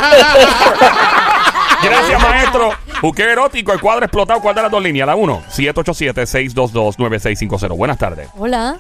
Gracias, 1.83 2.23
maestro. 2.23 2.71
Buque 3.03 3.23
erótico, 3.23 3.73
el 3.73 3.81
cuadro 3.81 4.05
explotado. 4.07 4.41
¿Cuál 4.41 4.55
de 4.55 4.63
las 4.63 4.71
dos 4.71 4.83
líneas? 4.83 5.07
La 5.07 5.17
1, 5.17 5.43
787-622-9650. 5.51 7.77
Buenas 7.77 7.99
tardes. 7.99 8.29
Hola. 8.39 8.79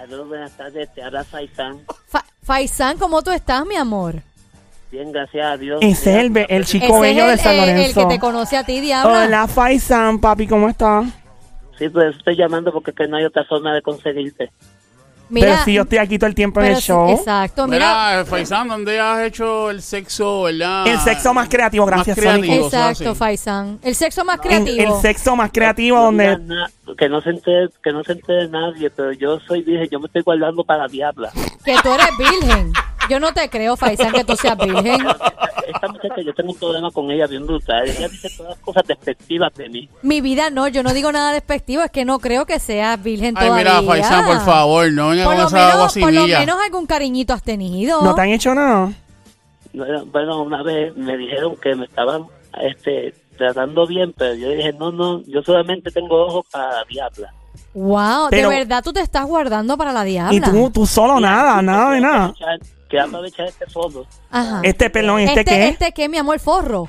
Aló, 0.00 0.24
buenas 0.26 0.52
tardes, 0.56 0.92
te 0.94 1.02
habla 1.02 1.24
Faisán. 1.24 1.80
Fa 2.06 2.24
Faisán, 2.42 2.98
¿cómo 2.98 3.22
tú 3.22 3.30
estás, 3.30 3.64
mi 3.66 3.76
amor? 3.76 4.16
Bien, 4.90 5.12
gracias 5.12 5.46
a 5.46 5.56
Dios. 5.56 5.78
Ese 5.82 6.18
es 6.18 6.24
el, 6.24 6.46
el 6.48 6.64
chico 6.64 6.86
Ese 6.86 6.94
es 6.94 7.00
bello 7.02 7.24
el, 7.24 7.30
de 7.36 7.42
San 7.42 7.52
el- 7.54 7.60
el 7.60 7.66
Lorenzo. 7.76 8.08
que 8.08 8.14
te 8.14 8.20
conoce 8.20 8.56
a 8.56 8.64
ti, 8.64 8.80
diabla. 8.80 9.24
Hola, 9.24 9.46
Faisan, 9.48 10.18
papi, 10.18 10.46
¿cómo 10.46 10.68
estás? 10.68 11.04
Sí, 11.78 11.88
pues 11.90 12.16
estoy 12.16 12.36
llamando 12.36 12.72
porque 12.72 12.90
es 12.92 12.96
que 12.96 13.06
no 13.06 13.18
hay 13.18 13.24
otra 13.24 13.44
forma 13.44 13.74
de 13.74 13.82
conseguirte. 13.82 14.50
Mira, 15.30 15.48
Pero 15.52 15.64
si 15.64 15.72
yo 15.74 15.82
estoy 15.82 15.98
aquí 15.98 16.18
todo 16.18 16.28
el 16.28 16.34
tiempo 16.34 16.60
en 16.60 16.66
el 16.68 16.76
sí, 16.76 16.82
show. 16.82 17.10
Exacto, 17.10 17.66
mira. 17.66 18.10
Mira, 18.12 18.24
Faisán, 18.24 18.68
¿dónde 18.68 18.98
has 18.98 19.22
hecho 19.22 19.70
el 19.70 19.82
sexo, 19.82 20.42
verdad? 20.42 20.86
El 20.86 20.98
sexo 21.00 21.34
más 21.34 21.48
creativo, 21.48 21.84
gracias, 21.86 22.16
Más 22.16 22.24
creativo. 22.24 22.64
Exacto. 22.66 23.14
Faisán. 23.14 23.78
El 23.82 23.94
sexo 23.94 24.24
más 24.24 24.40
creativo. 24.40 24.96
el 24.96 25.00
sexo 25.02 25.36
más 25.36 25.50
creativo 25.52 25.98
No 25.98 26.04
donde... 26.04 26.38
na- 26.38 26.70
que 26.96 27.08
no 27.08 27.20
se 27.20 27.30
entere, 27.30 27.68
que 27.84 27.92
no 27.92 28.02
se 28.02 28.12
entere 28.12 28.48
nadie, 28.48 28.88
pero 28.90 29.12
yo 29.12 29.38
soy 29.40 29.62
virgen, 29.62 29.88
yo 29.90 30.00
me 30.00 30.06
estoy 30.06 30.22
guardando 30.22 30.64
para 30.64 30.84
la 30.84 30.88
diabla. 30.88 31.30
Que 31.64 31.76
tú 31.82 31.92
eres 31.92 32.06
virgen. 32.18 32.72
Yo 33.08 33.20
no 33.20 33.32
te 33.32 33.48
creo, 33.48 33.76
Faisán, 33.76 34.12
que 34.12 34.24
tú 34.24 34.36
seas 34.36 34.56
virgen. 34.58 35.06
Esta 35.66 35.88
muchacha, 35.88 36.20
yo 36.24 36.32
tengo 36.34 36.52
un 36.52 36.58
problema 36.58 36.90
con 36.90 37.10
ella 37.10 37.26
bien 37.26 37.46
brutal. 37.46 37.88
Ella 37.88 38.08
dice 38.08 38.30
todas 38.36 38.52
las 38.52 38.58
cosas 38.60 38.82
despectivas 38.86 39.52
de 39.54 39.68
mí. 39.68 39.88
Mi 40.02 40.20
vida 40.20 40.50
no, 40.50 40.68
yo 40.68 40.82
no 40.82 40.92
digo 40.92 41.12
nada 41.12 41.32
despectivo, 41.32 41.82
es 41.82 41.90
que 41.90 42.04
no 42.04 42.18
creo 42.18 42.46
que 42.46 42.58
seas 42.58 43.02
virgen 43.02 43.34
Ay, 43.36 43.48
todavía. 43.48 43.80
mira, 43.80 43.82
Faisán, 43.82 44.24
por 44.26 44.40
favor, 44.44 44.92
no 44.92 45.08
venga 45.10 45.24
Por 45.24 45.36
lo, 45.36 45.46
esa 45.46 45.56
menos, 45.56 45.94
por 45.98 46.12
lo 46.12 46.26
menos 46.26 46.56
algún 46.64 46.86
cariñito 46.86 47.32
has 47.34 47.42
tenido. 47.42 48.02
no 48.02 48.14
te 48.14 48.20
han 48.22 48.28
hecho 48.30 48.54
nada. 48.54 48.92
Bueno, 49.72 50.04
Bueno, 50.06 50.42
una 50.42 50.62
vez 50.62 50.96
me 50.96 51.16
dijeron 51.16 51.54
que 51.56 51.74
me 51.74 51.84
estaban 51.84 52.24
este, 52.62 53.14
tratando 53.36 53.86
bien, 53.86 54.14
pero 54.16 54.34
yo 54.34 54.48
dije, 54.50 54.72
no, 54.72 54.90
no, 54.90 55.22
yo 55.26 55.42
solamente 55.42 55.90
tengo 55.90 56.26
ojos 56.26 56.46
para 56.50 56.68
la 56.72 56.84
diabla. 56.88 57.34
Wow, 57.74 58.28
Pero- 58.30 58.48
de 58.50 58.56
verdad 58.56 58.82
tú 58.82 58.92
te 58.92 59.00
estás 59.00 59.26
guardando 59.26 59.76
para 59.76 59.92
la 59.92 60.02
diabla. 60.04 60.34
Y 60.34 60.40
tú, 60.40 60.70
tú 60.70 60.86
solo 60.86 61.20
nada, 61.20 61.60
nada 61.62 61.90
de 61.92 62.00
nada. 62.00 62.34
Quiero 62.88 63.06
aprovechar 63.06 63.46
este 63.46 63.66
fondo. 63.66 64.06
Ajá. 64.30 64.60
Este, 64.62 64.90
perdón, 64.90 65.20
¿este, 65.20 65.40
este, 65.40 65.44
qué? 65.54 65.68
este 65.68 65.92
qué, 65.92 66.08
mi 66.08 66.18
amor, 66.18 66.38
forro. 66.40 66.88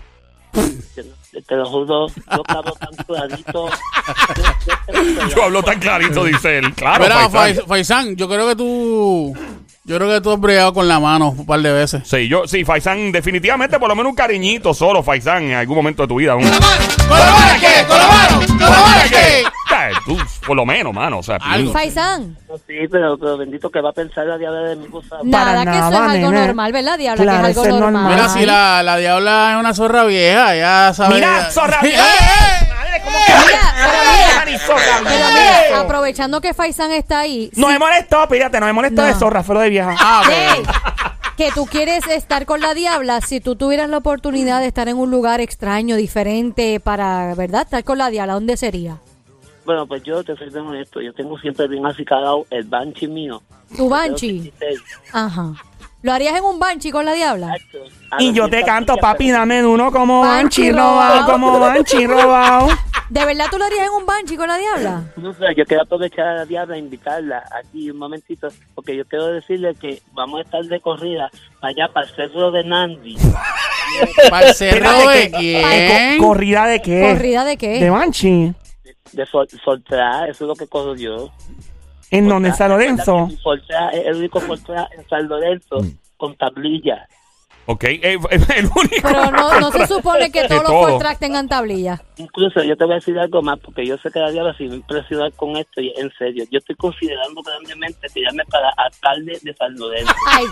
Te, 1.47 1.55
lo 1.55 1.65
juro, 1.65 2.07
yo 2.07 2.43
hablo 2.47 2.71
tan 2.73 3.05
clarito. 3.05 3.69
Yo 5.35 5.43
hablo 5.43 5.61
tan 5.63 5.79
clarito, 5.79 6.23
dice 6.25 6.57
él. 6.57 6.73
Claro, 6.73 7.03
Mira, 7.03 7.29
Faisán. 7.29 7.31
Fais- 7.31 7.67
Faisán, 7.67 8.15
yo 8.15 8.27
creo 8.27 8.47
que 8.47 8.55
tú. 8.55 9.37
Yo 9.85 9.97
creo 9.97 10.09
que 10.09 10.21
tú 10.21 10.31
has 10.31 10.39
bregado 10.39 10.73
con 10.73 10.87
la 10.87 10.99
mano 10.99 11.29
un 11.29 11.45
par 11.45 11.61
de 11.61 11.71
veces. 11.71 12.01
Sí, 12.07 12.27
yo, 12.27 12.47
sí, 12.47 12.65
Faisán, 12.65 13.11
definitivamente 13.11 13.79
por 13.79 13.87
lo 13.87 13.95
menos 13.95 14.09
un 14.09 14.15
cariñito 14.15 14.73
solo, 14.73 15.03
Faisán, 15.03 15.43
en 15.43 15.53
algún 15.53 15.75
momento 15.75 16.01
de 16.03 16.07
tu 16.07 16.15
vida. 16.15 16.35
Un, 16.35 16.43
¡Colabora 16.43 17.57
qué! 17.59 17.85
¡Colabora! 17.87 18.47
¡Colabora 18.47 19.03
qué! 19.09 19.41
Eh, 19.41 19.91
tú, 20.05 20.17
por 20.45 20.55
lo 20.57 20.65
menos, 20.65 20.93
mano, 20.93 21.19
o 21.19 21.23
sea, 21.23 21.37
Algo. 21.37 21.71
Faisán. 21.71 22.37
Sí, 22.79 22.87
pero, 22.87 23.17
pero 23.17 23.37
bendito 23.37 23.69
que 23.69 23.81
va 23.81 23.89
a 23.89 23.93
pensar 23.93 24.25
la 24.25 24.37
diabla 24.37 24.61
de 24.69 24.75
mi 24.77 24.87
cosa. 24.87 25.17
Nada, 25.23 25.65
que 25.65 25.77
eso 25.77 25.85
es 25.87 25.91
nada, 25.91 26.11
algo 26.13 26.31
nene. 26.31 26.45
normal, 26.47 26.71
¿verdad, 26.71 26.97
diabla? 26.97 27.23
Claro, 27.23 27.43
que 27.43 27.51
es 27.51 27.57
algo 27.57 27.69
normal. 27.79 27.91
normal. 28.03 28.13
Mira, 28.15 28.29
si 28.29 28.45
la, 28.45 28.83
la 28.83 28.95
diabla 28.97 29.51
es 29.53 29.59
una 29.59 29.73
zorra 29.73 30.05
vieja, 30.05 30.55
ya 30.55 30.93
sabes. 30.93 31.15
Mira, 31.15 31.51
zorra 31.51 31.77
¡Eh, 31.81 31.87
vieja. 31.87 32.03
eh! 32.05 32.69
Madre, 32.73 33.01
¿cómo 33.03 33.17
Mira, 33.19 33.73
pero 33.75 33.99
mira, 34.13 34.45
Ni 34.45 34.57
zorra 34.59 34.81
pero 35.03 35.09
vieja. 35.09 35.29
mira, 35.67 35.79
aprovechando 35.81 36.39
que 36.39 36.53
Faisán 36.53 36.93
está 36.93 37.19
ahí, 37.19 37.51
No 37.57 37.67
me 37.67 37.77
molestó, 37.77 38.25
fíjate, 38.29 38.61
no 38.61 38.65
me 38.67 38.71
molestó 38.73 39.01
No. 39.01 39.07
de 39.07 39.13
zorra, 39.15 39.43
fue 39.43 39.55
lo 39.55 39.61
de 39.61 39.69
vieja. 39.71 39.93
Ah, 39.99 40.23
que 41.35 41.51
tú 41.51 41.65
quieres 41.65 42.07
estar 42.07 42.45
con 42.45 42.61
la 42.61 42.73
diabla, 42.73 43.19
si 43.19 43.41
tú 43.41 43.55
tuvieras 43.57 43.89
la 43.89 43.97
oportunidad 43.97 44.59
de 44.61 44.67
estar 44.67 44.87
en 44.87 44.97
un 44.97 45.11
lugar 45.11 45.41
extraño, 45.41 45.97
diferente, 45.97 46.79
para, 46.79 47.33
¿verdad? 47.35 47.63
Estar 47.63 47.83
con 47.83 47.97
la 47.97 48.09
diabla, 48.09 48.33
¿dónde 48.35 48.55
sería? 48.57 48.97
Bueno, 49.69 49.85
pues 49.85 50.01
yo 50.01 50.23
te 50.23 50.35
soy 50.35 50.49
bien 50.49 50.65
honesto. 50.65 50.99
Yo 50.99 51.13
tengo 51.13 51.37
siempre 51.37 51.67
bien 51.67 51.85
acicalado 51.85 52.43
el 52.49 52.63
banshee 52.63 53.07
mío. 53.07 53.39
Tu 53.77 53.87
banshee. 53.87 54.51
Ajá. 55.13 55.53
¿Lo 56.01 56.11
harías 56.11 56.35
en 56.35 56.43
un 56.43 56.57
banshee 56.57 56.89
con 56.89 57.05
la 57.05 57.13
diabla? 57.13 57.55
Y 58.17 58.33
yo 58.33 58.49
te 58.49 58.63
canto, 58.63 58.97
papi, 58.97 59.29
dame 59.29 59.63
uno 59.63 59.91
como 59.91 60.21
Banshee 60.21 60.71
robado, 60.71 61.31
como 61.31 61.59
Banshee 61.59 62.07
robado. 62.07 62.69
¿De 63.09 63.23
verdad 63.25 63.45
tú 63.51 63.59
lo 63.59 63.65
harías 63.65 63.85
en 63.85 63.91
un 63.93 64.05
banshee 64.07 64.37
con 64.37 64.47
la 64.47 64.57
diabla? 64.57 65.03
No 65.17 65.33
sé, 65.33 65.45
yo 65.55 65.65
quiero 65.65 65.83
aprovechar 65.83 66.25
a 66.27 66.33
la 66.37 66.45
diabla 66.45 66.75
e 66.75 66.79
invitarla 66.79 67.43
aquí 67.63 67.91
un 67.91 67.97
momentito, 67.97 68.47
porque 68.73 68.95
yo 68.97 69.05
quiero 69.05 69.27
decirle 69.27 69.75
que 69.75 70.01
vamos 70.13 70.39
a 70.39 70.43
estar 70.45 70.63
de 70.63 70.79
corrida 70.81 71.29
para 71.59 71.69
allá, 71.73 71.93
para 71.93 72.07
el 72.07 72.15
cerro 72.15 72.49
de 72.49 72.63
Nandi. 72.63 73.17
¿Para 74.31 74.47
el 74.47 74.55
cerro 74.55 75.09
de 75.09 75.29
¿qué? 75.29 75.37
quién? 75.37 76.17
Co- 76.17 76.27
¿Corrida 76.27 76.65
de 76.65 76.81
qué? 76.81 77.13
¿Corrida 77.13 77.45
de 77.45 77.57
qué? 77.57 77.79
De 77.79 77.89
Banshee. 77.91 78.53
De 79.11 79.25
Sol- 79.25 79.47
eso 79.51 80.29
es 80.29 80.41
lo 80.41 80.55
que 80.55 80.67
corro 80.67 80.95
yo. 80.95 81.31
¿En 82.11 82.27
donde? 82.27 82.49
¿En 82.49 82.55
San 82.55 82.69
Lorenzo? 82.71 83.27
Mi 83.27 83.37
Fortra 83.37 83.89
es 83.89 84.05
el 84.07 84.15
único 84.15 84.39
Fortra 84.39 84.87
en 84.97 85.07
San 85.07 85.27
Lorenzo 85.27 85.77
con 86.17 86.35
tablilla. 86.35 87.07
Ok, 87.71 87.83
eh, 87.83 88.17
el 88.31 88.65
único. 88.65 89.01
Pero 89.03 89.29
no, 89.29 89.59
no 89.59 89.71
se 89.71 89.85
supone 89.85 90.31
que 90.31 90.41
Que 90.41 90.47
todos 90.47 90.63
los. 90.63 90.71
Fortrack 90.71 91.19
tengan 91.19 91.47
tablillas. 91.47 92.01
Incluso 92.17 92.63
yo 92.63 92.75
te 92.75 92.83
voy 92.83 92.93
a 92.93 92.95
decir 92.95 93.17
algo 93.19 93.43
más, 93.43 93.59
porque 93.59 93.85
yo 93.85 93.95
sé 93.99 94.09
que 94.09 94.19
la 94.19 94.31
diabla 94.31 94.55
se 94.57 94.67
va 94.67 94.73
a 94.73 94.77
impresionar 94.77 95.31
con 95.33 95.55
esto 95.55 95.79
y 95.79 95.93
en 95.97 96.11
serio. 96.17 96.45
Yo 96.49 96.57
estoy 96.57 96.75
considerando 96.75 97.43
grandemente 97.43 98.07
tirarme 98.11 98.43
para 98.45 98.71
alcalde 98.71 99.37
de 99.43 99.53
San 99.53 99.75
Lorenzo. 99.75 100.11
Ay, 100.31 100.45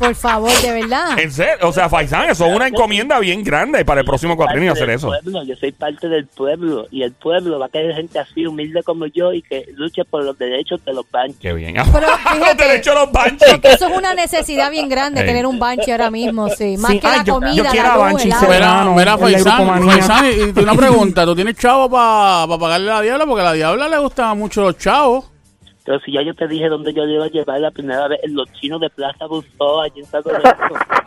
por 0.00 0.14
favor, 0.16 0.50
de 0.62 0.72
verdad. 0.72 1.18
En 1.18 1.30
serio, 1.30 1.54
o 1.68 1.72
sea, 1.72 1.88
Faisán, 1.88 2.28
eso 2.30 2.46
es 2.46 2.56
una 2.56 2.66
encomienda 2.66 3.18
bien 3.20 3.44
grande 3.44 3.84
para 3.84 4.00
el 4.00 4.06
próximo 4.06 4.36
cuatrienio 4.36 4.72
hacer 4.72 4.90
eso. 4.90 5.08
pueblo, 5.08 5.44
yo 5.44 5.54
soy 5.56 5.70
parte 5.72 6.08
del 6.08 6.26
pueblo 6.26 6.88
y 6.90 7.02
el 7.02 7.12
pueblo 7.12 7.58
va 7.58 7.66
a 7.66 7.68
querer 7.68 7.94
gente 7.94 8.18
así 8.18 8.46
humilde 8.46 8.82
como 8.82 9.06
yo 9.06 9.32
y 9.32 9.42
que 9.42 9.66
luche 9.76 10.04
por 10.04 10.24
los 10.24 10.36
derechos 10.38 10.84
de 10.84 10.92
los 10.94 11.08
banchos. 11.10 11.36
Qué 11.40 11.52
bien. 11.52 11.74
Pero 11.92 12.06
Los 12.38 12.56
derechos 12.56 12.94
de 12.94 13.00
los 13.00 13.10
porque 13.52 13.68
eso 13.72 13.86
es 13.88 13.96
una 13.96 14.14
necesidad 14.14 14.70
bien 14.70 14.88
grande, 14.88 15.22
tener 15.22 15.46
un 15.46 15.58
banshee 15.58 15.92
ahora 15.92 16.10
mismo, 16.10 16.48
sí. 16.48 16.76
Más 16.78 16.90
Sí, 16.92 16.98
que 16.98 17.06
ay, 17.06 17.18
la 17.18 17.24
yo- 17.24 17.34
comida, 17.34 17.52
yo 17.54 17.64
quiero 17.64 17.88
la 17.88 17.94
se 18.18 18.62
agua. 18.62 18.94
Mira, 18.94 19.18
Faisán. 19.18 19.84
Faisán, 19.84 20.24
y, 20.26 20.58
y 20.58 20.62
una 20.62 20.74
pregunta, 20.76 21.24
¿tú 21.24 21.34
tienes 21.34 21.56
chavo 21.56 21.90
para 21.90 22.46
pagarle 22.58 22.90
a 22.90 22.94
la 22.94 23.00
diabla? 23.02 23.26
Porque 23.26 23.42
a 23.42 23.44
la 23.44 23.52
diabla 23.52 23.88
le 23.88 23.98
gustan 23.98 24.38
mucho 24.38 24.62
los 24.62 24.78
chavos. 24.78 25.26
Pero 25.90 26.00
si 26.04 26.12
ya 26.12 26.22
yo 26.22 26.32
te 26.36 26.46
dije 26.46 26.68
dónde 26.68 26.94
yo 26.94 27.04
le 27.04 27.14
iba 27.14 27.24
a 27.24 27.28
llevar 27.28 27.58
la 27.58 27.72
primera 27.72 28.06
vez, 28.06 28.20
en 28.22 28.32
los 28.36 28.46
chinos 28.52 28.80
de 28.80 28.88
Plaza 28.90 29.26
Bustó, 29.26 29.80
allí 29.80 29.98
en 29.98 30.06
San 30.06 30.22
Lorenzo. 30.24 30.52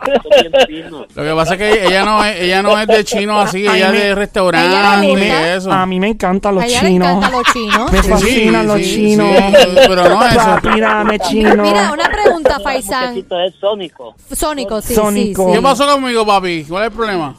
Lo 1.14 1.22
que 1.24 1.34
pasa 1.34 1.54
es 1.54 1.58
que 1.58 1.86
ella 1.86 2.04
no 2.04 2.22
es, 2.22 2.38
ella 2.42 2.62
no 2.62 2.78
es 2.78 2.86
de 2.86 3.02
chino 3.04 3.40
así, 3.40 3.66
Ay, 3.66 3.78
ella 3.78 3.86
es 3.86 3.92
me- 3.92 3.98
de 4.00 4.14
restaurante 4.14 5.06
y 5.08 5.22
eso. 5.56 5.72
a 5.72 5.86
mí 5.86 5.98
me 5.98 6.08
encantan 6.08 6.56
los 6.56 6.66
chinos. 6.66 6.84
encantan 6.84 7.32
los 7.32 7.42
chinos. 7.50 7.92
Me 7.92 8.02
Sí, 8.02 8.08
fascinan 8.10 8.66
los 8.66 8.76
sí, 8.76 8.94
chinos. 8.94 9.28
sí, 9.38 9.74
pero 9.88 10.08
no 10.10 10.26
eso. 10.26 11.28
Chino. 11.30 11.62
Mira, 11.62 11.90
una 11.90 12.08
pregunta, 12.10 12.60
Faisán. 12.60 13.16
Es 13.16 13.54
sónico. 13.58 14.14
Sónico, 14.32 14.82
sí, 14.82 14.94
Sónico. 14.94 15.46
sí, 15.48 15.54
¿Qué 15.56 15.62
pasó 15.62 15.86
conmigo, 15.86 16.26
papi? 16.26 16.64
¿Cuál 16.64 16.84
es 16.84 16.90
el 16.90 16.94
problema? 16.96 17.34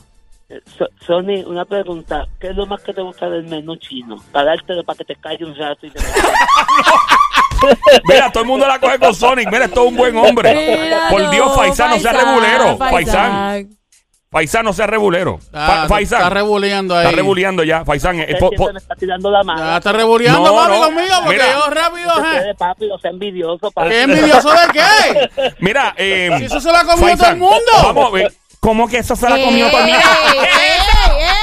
Eh, 0.50 0.62
So- 0.78 0.90
Sony, 1.06 1.44
una 1.46 1.66
pregunta. 1.66 2.26
¿Qué 2.40 2.48
es 2.50 2.56
lo 2.56 2.66
más 2.68 2.82
que 2.84 2.94
te 2.94 3.02
gusta 3.02 3.28
del 3.30 3.44
menú 3.46 3.76
chino? 3.78 4.18
Para 4.32 4.52
dártelo 4.52 4.84
para 4.84 4.98
que 4.98 5.06
te 5.06 5.16
calles 5.16 5.42
un 5.48 5.56
rato 5.56 5.86
y 5.88 5.92
te 5.92 6.00
Mira, 8.08 8.32
todo 8.32 8.44
el 8.44 8.48
mundo 8.50 8.68
la 8.68 8.80
coge 8.80 9.00
con 9.00 9.16
Sonic. 9.16 9.50
Mira, 9.52 9.66
es 9.66 9.72
todo 9.72 9.86
un 9.86 9.96
buen 9.96 10.16
hombre. 10.18 10.54
Mira, 10.84 11.08
Por 11.10 11.30
Dios, 11.32 11.56
Faisán, 11.56 11.90
no 11.92 12.00
sea 12.00 12.14
regulero. 12.14 12.78
Faisán. 12.78 13.70
Faisán. 14.30 14.66
No 14.66 14.74
sea 14.74 14.86
regulero. 14.86 15.40
Ah, 15.54 15.86
Faisán. 15.88 16.20
Está 16.24 16.30
rebuleando 16.30 16.96
ahí. 16.96 17.06
Está 17.06 17.16
rebuleando 17.16 17.64
ya. 17.64 17.84
Faisán, 17.86 18.20
eh, 18.20 18.36
po- 18.40 18.52
po- 18.52 18.72
me 18.72 18.78
está 18.80 18.94
tirando 18.96 19.32
la 19.32 19.42
mano. 19.44 19.62
Ya 19.64 19.78
está 19.78 19.94
rebuleando, 19.94 20.44
No, 20.44 20.56
papi, 20.56 20.72
no. 20.74 20.80
conmigo, 20.86 21.16
porque 21.24 21.40
Mira. 21.40 21.54
yo 21.54 21.70
rápido, 21.72 22.12
de 22.44 22.56
papi, 22.56 22.90
o 22.92 23.00
sea 23.00 23.12
envidioso, 23.12 23.72
papi. 23.72 23.90
¿Qué 23.90 24.02
envidioso 24.02 24.50
de 24.52 24.58
qué? 24.74 25.54
mira, 25.60 25.94
eh, 25.98 26.30
Si 26.38 26.44
eso 26.46 26.60
se 26.60 26.70
lo 26.72 26.78
ha 26.78 26.84
comido 26.84 27.08
Faisán, 27.08 27.18
todo 27.18 27.30
el 27.32 27.38
mundo. 27.38 27.72
Vamos, 27.94 28.20
eh, 28.20 28.28
¿Cómo 28.66 28.88
que 28.88 28.98
eso 28.98 29.16
se 29.16 29.30
la 29.30 29.40
comió 29.40 29.70
todo? 29.70 29.86
Ey, 29.86 29.94
ey, 29.94 30.00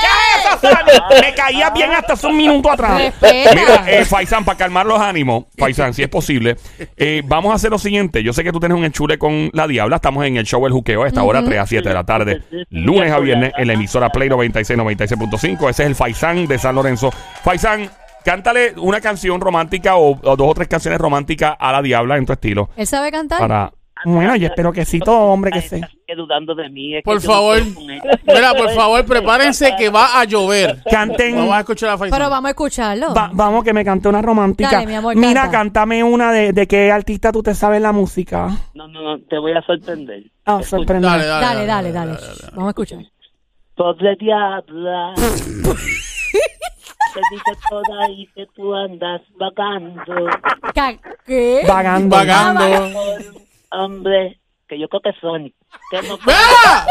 ¿qué 0.00 0.06
es 0.08 0.44
eso, 0.44 0.58
Sony? 0.60 1.20
Me 1.20 1.32
caía 1.34 1.70
bien 1.70 1.92
hasta 1.92 2.14
hace 2.14 2.26
un 2.26 2.36
minuto 2.36 2.68
atrás. 2.68 3.00
Respeta. 3.00 3.54
Mira, 3.54 3.84
eh, 3.86 4.04
Faisán, 4.04 4.44
para 4.44 4.58
calmar 4.58 4.84
los 4.86 5.00
ánimos, 5.00 5.44
Faisán, 5.56 5.94
si 5.94 6.02
es 6.02 6.08
posible, 6.08 6.56
eh, 6.96 7.22
vamos 7.24 7.52
a 7.52 7.54
hacer 7.54 7.70
lo 7.70 7.78
siguiente. 7.78 8.24
Yo 8.24 8.32
sé 8.32 8.42
que 8.42 8.50
tú 8.50 8.58
tienes 8.58 8.76
un 8.76 8.84
enchule 8.84 9.18
con 9.18 9.50
la 9.52 9.68
Diabla. 9.68 9.96
Estamos 9.96 10.26
en 10.26 10.36
el 10.36 10.44
show 10.44 10.66
El 10.66 10.72
Juqueo 10.72 11.04
a 11.04 11.06
esta 11.06 11.22
hora, 11.22 11.44
3 11.44 11.60
a 11.60 11.66
7 11.66 11.88
de 11.88 11.94
la 11.94 12.02
tarde, 12.02 12.42
lunes 12.70 13.12
a 13.12 13.20
viernes, 13.20 13.52
en 13.56 13.68
la 13.68 13.74
emisora 13.74 14.08
Play 14.10 14.28
96, 14.28 14.76
96.5. 14.76 15.70
Ese 15.70 15.82
es 15.84 15.88
el 15.88 15.94
Faisán 15.94 16.48
de 16.48 16.58
San 16.58 16.74
Lorenzo. 16.74 17.12
Faisán, 17.44 17.88
cántale 18.24 18.74
una 18.78 19.00
canción 19.00 19.40
romántica 19.40 19.94
o, 19.94 20.18
o 20.20 20.36
dos 20.36 20.48
o 20.50 20.54
tres 20.54 20.66
canciones 20.66 21.00
románticas 21.00 21.54
a 21.56 21.70
la 21.70 21.82
Diabla 21.82 22.16
en 22.16 22.26
tu 22.26 22.32
estilo. 22.32 22.68
¿Él 22.76 22.88
sabe 22.88 23.12
cantar? 23.12 23.38
Para. 23.38 23.72
Bueno, 24.04 24.36
yo 24.36 24.46
espero 24.48 24.72
que 24.72 24.84
sí, 24.84 24.98
todo 25.00 25.16
hombre 25.26 25.50
que 25.52 25.58
Está 25.60 25.76
sé. 25.78 25.88
que 26.06 26.14
dudando 26.14 26.54
de 26.54 26.68
mí. 26.70 26.94
es 26.96 27.00
que 27.00 27.04
Por 27.04 27.20
favor, 27.20 27.58
mira, 28.26 28.54
por 28.54 28.70
favor, 28.70 29.04
prepárense 29.04 29.74
que 29.78 29.88
va 29.90 30.20
a 30.20 30.24
llover. 30.24 30.82
Canten. 30.90 31.36
Vamos 31.36 31.54
a 31.54 31.60
escuchar 31.60 31.90
a 31.90 31.98
Faisán. 31.98 32.18
Pero 32.18 32.30
vamos 32.30 32.48
a 32.48 32.50
escucharlo. 32.50 33.14
Va- 33.14 33.30
vamos, 33.32 33.62
que 33.64 33.72
me 33.72 33.84
cante 33.84 34.08
una 34.08 34.20
romántica. 34.22 34.70
Dale, 34.72 34.86
mi 34.86 34.94
amor, 34.94 35.14
Mira, 35.16 35.42
canta. 35.42 35.58
cántame 35.58 36.02
una 36.04 36.32
de, 36.32 36.52
de 36.52 36.66
qué 36.66 36.90
artista 36.90 37.30
tú 37.32 37.42
te 37.42 37.54
sabes 37.54 37.80
la 37.80 37.92
música. 37.92 38.48
No, 38.74 38.88
no, 38.88 39.00
no, 39.02 39.18
te 39.28 39.38
voy 39.38 39.52
a 39.52 39.62
sorprender. 39.62 40.24
Ah, 40.44 40.62
sorprendente. 40.62 41.06
Dale, 41.18 41.26
dale, 41.26 41.66
Dale, 41.66 41.92
dale, 41.92 42.12
dale. 42.12 42.18
Vamos 42.52 42.66
a 42.66 42.70
escuchar. 42.70 42.98
Pobre 43.76 44.16
diabla. 44.16 45.14
Te 47.14 47.20
dice 47.30 47.60
toda 47.68 48.04
ahí 48.06 48.26
que 48.34 48.46
tú 48.54 48.74
andas 48.74 49.20
vagando. 49.38 50.02
Ca- 50.74 50.98
¿Qué? 51.26 51.62
Vagando. 51.68 52.16
Vagando. 52.16 52.64
Por 52.64 53.42
hombre 53.72 54.38
que 54.68 54.78
yo 54.78 54.88
creo 54.88 55.00
que 55.02 55.10
es 55.10 55.16
Sonic. 55.20 55.54
Que 55.90 56.02
no 56.08 56.18
¡Ah! 56.28 56.86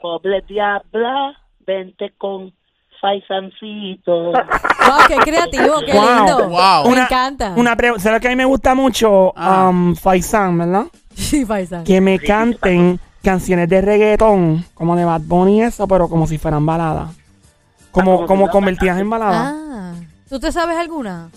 Pobre 0.00 0.42
diabla, 0.48 1.36
vente 1.66 2.12
con 2.18 2.52
faisancito. 3.00 4.32
Wow, 4.32 4.34
qué 5.08 5.16
creativo, 5.16 5.80
qué 5.84 5.92
Wow. 5.92 6.04
lindo. 6.16 6.48
Wow. 6.48 6.84
Me 6.84 6.92
Una- 6.92 7.04
encanta. 7.04 7.52
Una 7.56 7.76
pregunta, 7.76 8.02
¿sabes 8.02 8.20
que 8.20 8.26
a 8.28 8.30
mí 8.30 8.36
me 8.36 8.44
gusta 8.44 8.74
mucho? 8.74 9.32
Ah. 9.36 9.68
Um, 9.68 9.94
Faisan, 9.94 10.58
¿verdad? 10.58 10.84
Sí, 11.14 11.44
paisa. 11.44 11.82
Que 11.84 12.00
me 12.00 12.18
canten 12.18 13.00
canciones 13.22 13.68
de 13.68 13.80
reggaetón, 13.80 14.64
como 14.74 14.94
de 14.96 15.04
Bad 15.04 15.22
Bunny 15.24 15.58
y 15.58 15.62
eso, 15.62 15.86
pero 15.88 16.08
como 16.08 16.26
si 16.26 16.38
fueran 16.38 16.64
baladas. 16.64 17.10
Como, 17.90 18.18
como 18.18 18.26
como 18.26 18.46
si 18.46 18.52
convertidas 18.52 19.00
en 19.00 19.10
baladas. 19.10 19.52
Ah, 19.56 19.94
¿tú 20.28 20.38
te 20.38 20.52
sabes 20.52 20.76
alguna? 20.76 21.30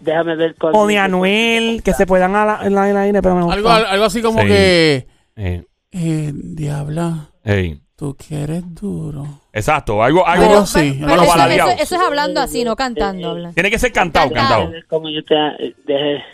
Déjame 0.00 0.36
ver 0.36 0.54
cuál. 0.56 0.72
O 0.76 0.86
de 0.86 0.98
Anuel, 0.98 1.82
que 1.82 1.92
se 1.94 2.06
puedan 2.06 2.34
a 2.36 2.44
la- 2.44 2.60
en 2.66 2.74
la- 2.74 2.84
en 2.84 2.90
el 2.90 2.96
aire, 3.02 3.22
pero 3.22 3.34
me 3.36 3.42
gusta. 3.42 3.56
Algo, 3.56 3.68
algo 3.70 4.04
así 4.04 4.22
como 4.22 4.40
Sí. 4.42 4.46
que. 4.48 5.06
Eh, 5.36 5.64
Eh, 5.92 6.32
diabla, 6.34 7.30
ey. 7.44 7.80
tú 7.96 8.14
que 8.14 8.42
eres 8.42 8.62
duro. 8.74 9.26
Exacto, 9.52 10.02
algo, 10.02 10.26
algo. 10.26 10.46
Pero 10.46 10.66
sí, 10.66 10.96
pero 11.00 11.12
algo 11.12 11.24
eso, 11.24 11.32
baladeado. 11.32 11.70
eso- 11.70 11.82
eso 11.82 11.94
es 11.96 12.00
hablando 12.02 12.40
así, 12.40 12.64
no 12.64 12.76
cantando. 12.76 13.30
habla. 13.30 13.52
Tiene 13.52 13.70
que 13.70 13.78
ser 13.78 13.92
cantado, 13.92 14.28
Cantado. 14.30 14.48
cantado. 14.48 14.70
Ver 14.72 14.86
cómo 14.86 15.08
yo 15.10 15.24
te. 15.24 15.34
eh, 15.34 15.74
deje- 15.86 16.24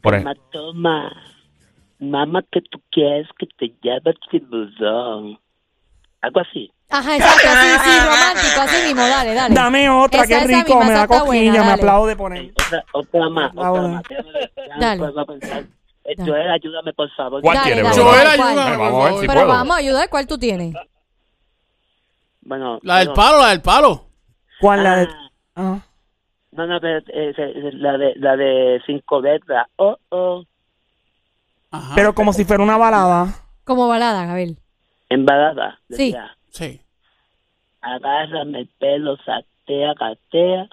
Por 0.00 0.16
Toma, 0.16 0.30
ejemplo. 0.32 0.50
toma. 0.52 1.12
Mamá, 2.00 2.44
que 2.52 2.60
tú 2.60 2.80
quieres 2.92 3.26
que 3.36 3.46
te 3.58 3.74
lleve 3.82 4.12
el 4.12 4.18
tiburón. 4.30 5.38
Algo 6.20 6.40
así. 6.40 6.72
Ajá, 6.90 7.16
exacto, 7.16 7.48
sí, 7.48 7.90
sí, 7.90 7.98
romántico, 8.04 8.60
así 8.62 8.86
mismo, 8.86 9.02
dale, 9.06 9.34
dale. 9.34 9.54
Dame 9.54 9.90
otra, 9.90 10.22
Esa- 10.24 10.28
qué 10.40 10.46
rico, 10.46 10.76
misma, 10.76 10.84
me 10.84 10.92
da 10.92 11.06
cosquilla, 11.06 11.50
buena, 11.52 11.64
me 11.64 11.72
aplaude 11.72 12.16
poner. 12.16 12.50
Otra, 12.52 12.84
otra 12.92 13.28
más, 13.28 13.52
otra 13.54 13.82
más. 13.82 14.02
Dale. 14.80 15.04
Eh. 16.04 16.14
Joel, 16.24 16.50
ayúdame, 16.50 16.92
por 16.94 17.10
favor. 17.14 17.42
¿Cuál 17.42 17.56
Dale, 17.58 17.82
dale, 17.82 17.82
bro? 17.94 18.04
Joel, 18.04 18.26
ayúdame, 18.26 18.76
Vamos 18.78 19.00
a 19.00 19.04
ver 19.10 19.20
si 19.20 19.26
Pero 19.26 19.32
puedo. 19.34 19.46
vamos 19.48 19.76
a 19.76 19.78
ayudar, 19.78 20.08
¿cuál 20.08 20.26
tú 20.26 20.38
tienes? 20.38 20.74
Bueno, 22.40 22.78
La 22.82 22.98
del 22.98 23.08
bueno, 23.08 23.22
palo, 23.22 23.42
la 23.42 23.48
del 23.50 23.60
palo. 23.62 24.06
¿Cuál 24.60 24.84
la 24.84 24.96
de...? 24.96 25.08
ah, 25.10 25.24
Ah. 25.56 25.78
No, 26.52 26.66
no, 26.66 26.80
pero 26.80 26.98
eh, 27.08 27.70
la 27.74 27.98
de 27.98 28.14
la 28.16 28.36
de 28.36 28.80
cinco 28.86 29.20
letras. 29.20 29.66
Oh, 29.76 29.96
oh. 30.08 30.44
Ajá. 31.70 31.92
Pero 31.94 32.14
como 32.14 32.32
si 32.32 32.44
fuera 32.44 32.62
una 32.62 32.76
balada. 32.78 33.28
Como 33.64 33.86
balada, 33.86 34.24
Gabriel. 34.24 34.58
Embalada. 35.08 35.78
Sí. 35.90 35.96
decía. 36.12 36.36
Sí. 36.50 36.80
Agárrame 37.80 38.60
el 38.60 38.68
pelo, 38.78 39.16
satea, 39.18 39.94
catea. 39.98 40.68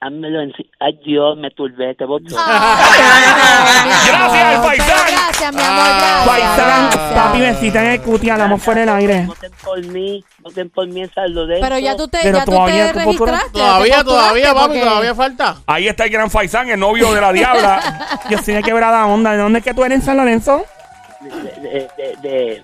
Házmelo 0.00 0.40
en... 0.42 0.52
Ay, 0.80 1.00
Dios, 1.04 1.36
me 1.38 1.50
turbé, 1.50 1.94
te 1.94 2.04
voto. 2.04 2.24
Gracias, 2.34 4.06
Gracias, 4.06 4.66
Faisán. 4.66 5.06
Gracias, 5.08 5.54
mi 5.54 5.62
amor, 5.62 5.84
gracias. 5.86 6.24
Faisán, 6.26 6.90
gracias. 6.90 7.12
papi, 7.14 7.40
besita 7.40 7.84
en 7.84 7.90
el 7.92 8.02
cuti, 8.02 8.28
hablamos 8.30 8.62
fuera 8.62 8.80
del 8.80 8.88
aire. 8.90 9.24
Voten 9.26 9.52
por 9.64 9.82
mí, 9.86 10.24
voten 10.40 10.68
por 10.70 10.86
mí 10.88 11.00
en 11.02 11.12
salud. 11.14 11.48
Pero 11.58 11.78
ya 11.78 11.96
tú 11.96 12.06
te, 12.08 12.18
Pero 12.22 12.38
ya 12.38 12.44
tú 12.44 12.50
todavía 12.50 12.92
te 12.92 13.04
postura- 13.04 13.32
registraste. 13.32 13.50
Todavía, 13.58 13.96
te 13.98 14.04
todavía, 14.04 14.44
postulaste 14.52 14.54
papi, 14.54 14.66
porque- 14.78 14.80
todavía 14.90 15.14
falta. 15.14 15.56
Ahí 15.66 15.88
está 15.88 16.04
el 16.04 16.10
gran 16.10 16.30
Faisán, 16.30 16.68
el 16.68 16.80
novio 16.80 17.14
de 17.14 17.20
la 17.22 17.32
diabla. 17.32 18.20
Yo 18.30 18.38
soy 18.38 18.54
de 18.54 18.62
quebrada 18.62 19.06
onda. 19.06 19.32
¿De 19.32 19.38
dónde 19.38 19.60
es 19.60 19.64
que 19.64 19.72
tú 19.72 19.84
eres 19.84 20.00
en 20.00 20.04
San 20.04 20.16
Lorenzo? 20.18 20.66
De, 21.22 21.63
de, 21.74 22.16
de, 22.22 22.62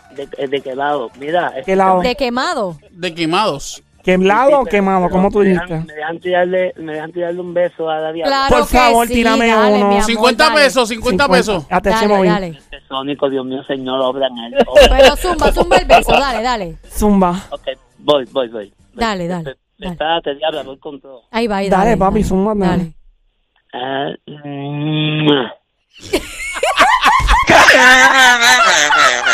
de, 0.49 0.61
de, 0.61 0.77
lado. 0.77 1.11
Mira. 1.19 1.53
¿Qué 1.65 1.77
lado? 1.77 2.01
De 2.01 2.15
quemado. 2.15 2.79
De 2.91 3.15
quemados. 3.15 3.83
¿Queblado 4.03 4.61
o 4.61 4.65
quemado? 4.65 5.11
¿Cómo 5.11 5.31
tú 5.31 5.41
me 5.41 5.51
dejan, 5.51 5.67
dijiste? 5.69 5.93
me 5.93 5.95
dejan 5.95 6.21
tirarle, 6.21 6.75
me 6.79 6.93
dejan 6.95 7.13
tirarle 7.13 7.41
un 7.41 7.53
beso 7.53 7.89
a 7.91 7.99
la 7.99 8.13
diabla. 8.13 8.47
Claro 8.49 8.57
Por 8.57 8.67
favor, 8.67 9.07
sí, 9.07 9.15
tírame 9.15 9.49
dale, 9.49 9.77
uno. 9.77 9.87
amor, 9.89 10.03
50 10.03 10.45
dale. 10.45 10.57
pesos, 10.63 10.89
50 10.89 11.29
pesos. 11.29 11.67
Hasta 11.69 11.91
ese 11.91 12.09
Dale, 12.09 12.29
dale. 12.29 12.47
Este 12.49 12.81
sónico, 12.89 13.29
Dios 13.29 13.45
mío, 13.45 13.63
señor, 13.65 14.01
obra 14.01 14.29
en 14.29 14.39
él. 14.39 14.67
Pero 14.89 15.17
zumba, 15.17 15.53
zumba 15.53 15.77
el 15.77 15.85
beso, 15.87 16.13
dale, 16.13 16.43
dale. 16.43 16.77
Zumba. 16.91 17.47
ok, 17.51 17.69
voy, 17.99 18.25
voy, 18.33 18.49
voy. 18.49 18.73
Dale, 18.95 19.29
dale, 19.29 19.57
dale. 19.79 19.93
Espérate, 19.93 20.35
diabla, 20.35 20.63
voy 20.63 20.79
con 20.79 21.01
todo. 21.01 21.23
Ahí 21.31 21.47
va, 21.47 21.59
ahí 21.59 21.69
Dale, 21.69 21.85
dale. 21.91 21.97
papi, 21.99 22.25
zumba, 22.25 22.55
dale. 22.55 22.77
Dale. 22.83 22.95
Ah, 23.73 24.11
mm, 24.27 25.29
cara. 27.51 29.27